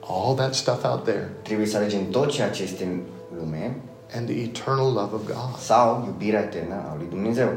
all 0.00 0.34
that 0.34 0.54
stuff 0.54 0.84
out 0.84 1.02
there 1.04 1.30
Trebuie 1.42 1.66
să 1.66 1.76
alegem 1.76 2.10
tot 2.10 2.30
ceea 2.30 2.50
ce 2.50 2.62
este 2.62 2.84
în 2.84 3.00
lume 3.38 3.76
and 4.16 4.28
the 4.28 4.42
eternal 4.42 4.92
love 4.92 5.14
of 5.14 5.24
God. 5.26 5.58
sau 5.58 6.02
iubirea 6.06 6.40
eternă 6.42 6.74
a 6.74 6.94
lui 6.98 7.06
Dumnezeu. 7.10 7.48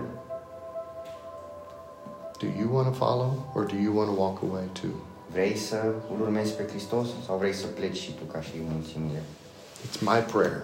Do 2.39 2.48
you 2.60 2.67
want 2.76 2.88
to 2.88 2.93
follow 3.06 3.32
or 3.56 3.63
do 3.65 3.76
you 3.76 3.91
want 3.93 4.10
to 4.10 4.15
walk 4.21 4.38
away 4.43 4.63
too? 4.82 4.91
Vrei 5.32 5.56
să 5.58 5.93
îl 6.15 6.21
urmezi 6.21 6.54
pe 6.54 6.63
Hristos 6.67 7.08
sau 7.26 7.38
vrei 7.38 7.54
să 7.54 7.65
pleci 7.67 7.98
și 7.98 8.12
tu 8.13 8.24
ca 8.32 8.41
și 8.41 8.52
mulțimile? 8.71 9.21
It's 9.86 10.00
my 10.00 10.19
prayer. 10.32 10.63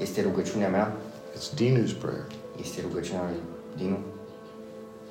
Este 0.00 0.22
rugăciunea 0.22 0.68
mea, 0.68 0.96
It's 1.36 1.54
Dinu's 1.54 1.98
prayer 2.00 2.26
este 2.60 2.80
rugăciunea 2.80 3.22
lui 3.30 3.40
Dinu, 3.76 3.98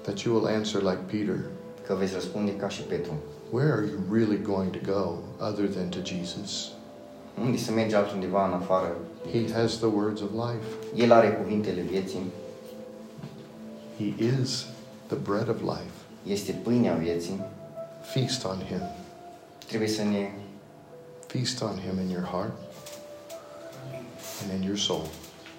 that 0.01 0.19
you 0.19 0.35
will 0.35 0.47
answer 0.55 0.81
like 0.81 0.99
Peter. 1.11 1.39
că 1.85 1.95
veți 1.95 2.13
răspunde 2.13 2.55
ca 2.55 2.69
și 2.69 2.81
Petru. 2.81 3.11
Where 3.51 3.71
are 3.71 3.85
you 3.85 3.99
really 4.11 4.41
going 4.41 4.69
to 4.77 4.91
go 4.91 5.17
other 5.47 5.67
than 5.67 5.87
to 5.89 5.97
Jesus? 6.03 6.71
Unde 7.41 7.57
să 7.57 7.71
mergi 7.71 7.95
altundeva 7.95 8.47
în 8.47 8.53
afară? 8.53 8.95
He 9.31 9.53
has 9.53 9.77
the 9.77 9.85
words 9.85 10.21
of 10.21 10.29
life. 10.31 10.65
El 11.03 11.11
are 11.11 11.31
cuvintele 11.31 11.81
vieții, 11.81 12.19
He 13.97 14.13
is 14.41 14.65
the 15.07 15.15
bread 15.15 15.49
of 15.49 15.61
life. 15.61 15.93
este 16.25 16.51
pâinea 16.51 16.93
vieții. 16.93 17.41
Feast 18.13 18.45
on 18.45 18.57
Him. 18.69 18.81
Trebuie 19.67 19.89
să 19.89 20.03
ne, 20.03 20.29
Feast 21.27 21.61
on 21.61 21.79
Him 21.85 21.99
in 22.03 22.09
your 22.09 22.25
heart 22.25 22.51
and 24.43 24.61
in 24.61 24.67
your 24.67 24.77
soul. 24.77 25.05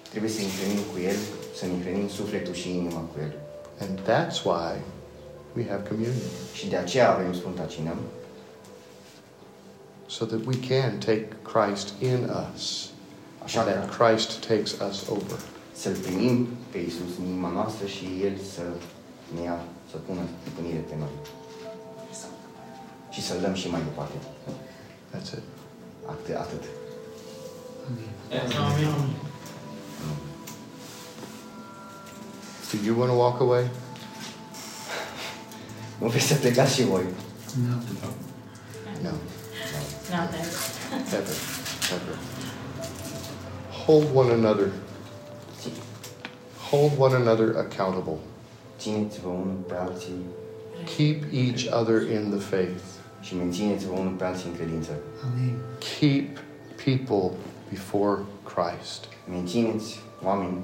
trebuie 0.09 0.31
să 0.31 0.41
ne 0.41 0.47
hrănim 0.59 0.81
cu 0.93 0.99
El, 0.99 1.15
să 1.57 1.65
ne 1.65 1.81
hrănim 1.83 2.09
sufletul 2.09 2.53
și 2.53 2.69
inima 2.69 2.99
cu 2.99 3.15
El. 3.21 3.33
And 3.79 3.99
that's 3.99 4.43
why 4.43 4.81
we 5.55 5.65
have 5.69 5.87
communion, 5.87 6.15
Și 6.53 6.67
de 6.67 6.75
aceea 6.75 7.13
avem 7.13 7.33
Sfânta 7.33 7.65
Cină, 7.65 7.93
so 10.07 10.25
that 10.25 10.45
we 10.45 10.55
can 10.69 10.99
take 10.99 11.27
Christ 11.53 11.93
in 12.01 12.29
us, 12.53 12.89
așa 13.43 13.59
and 13.61 13.69
că 13.69 13.75
that 13.75 13.97
Christ 13.97 14.45
takes 14.47 14.71
us 14.89 15.07
over. 15.09 15.39
să-L 15.75 15.95
primim 15.95 16.47
pe 16.71 16.77
Iisus 16.77 17.17
în 17.19 17.25
inima 17.25 17.49
noastră 17.49 17.87
și 17.87 18.05
El 18.23 18.37
să 18.53 18.61
ne 19.33 19.41
ia, 19.41 19.59
să 19.91 19.97
pună 19.97 20.21
stăpânire 20.41 20.79
pe 20.89 20.95
noi. 20.97 21.13
Și 23.09 23.21
să-L 23.21 23.39
dăm 23.41 23.53
și 23.53 23.69
mai 23.69 23.81
departe. 23.83 24.13
That's 25.11 25.31
it. 25.37 25.43
Atât. 26.05 26.35
atât. 26.35 26.63
Amin. 27.87 29.15
Do 32.71 32.83
you 32.83 32.99
want 32.99 33.11
to 33.11 33.17
walk 33.17 33.39
away? 33.39 33.69
Nu 35.97 36.07
vreți 36.07 36.25
să 36.25 36.35
plecați 36.35 36.73
și 36.73 36.83
voi? 36.83 37.03
No. 37.67 37.75
No. 39.01 39.09
Not 40.11 40.29
there. 40.29 40.49
Ever. 41.07 41.35
Ever. 41.95 42.17
Hold 43.85 44.07
one 44.13 44.31
another. 44.31 44.71
Hold 46.69 46.91
one 46.97 47.15
another 47.15 47.55
accountable. 47.57 48.17
Țineți-vă 48.85 49.29
unul 49.29 49.59
pe 49.67 49.75
alții 49.85 50.19
Keep 50.95 51.19
each 51.43 51.63
other 51.79 51.99
in 52.17 52.23
the 52.35 52.39
faith. 52.39 52.83
și 53.21 53.35
mențineți-vă 53.35 53.93
unul 53.99 54.11
pe 54.11 54.23
alții 54.23 54.49
în 54.49 54.55
credință. 54.55 54.91
Keep 55.99 56.29
people 56.85 57.37
before 57.69 58.17
Christ. 58.53 59.01
Mențineți 59.29 59.99
oameni 60.23 60.57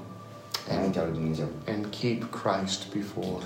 înaintea 0.72 1.02
lui 1.04 1.12
Dumnezeu. 1.12 1.46
And 1.72 1.86
keep 2.00 2.20
Christ 2.40 2.80
before 2.98 3.44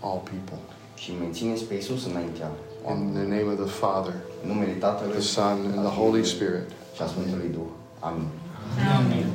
all 0.00 0.20
people. 0.32 0.60
Și 0.96 1.10
mențineți 1.20 1.64
pe 1.64 1.74
Iisus 1.74 2.06
înaintea 2.06 2.50
In 2.90 3.12
the 3.12 3.26
name 3.34 3.46
of 3.52 3.58
the 3.64 3.70
Father, 3.84 4.14
În 4.42 4.48
numele 4.50 4.72
the 5.12 5.20
Son, 5.20 5.56
and 5.76 5.84
the 5.86 5.94
Holy 6.00 6.24
Spirit. 6.24 6.66
și 6.94 7.02
a 7.02 7.06
Sfântului 7.06 7.50
Duh. 7.52 7.70
Amin. 7.98 8.28
Amen. 8.98 9.26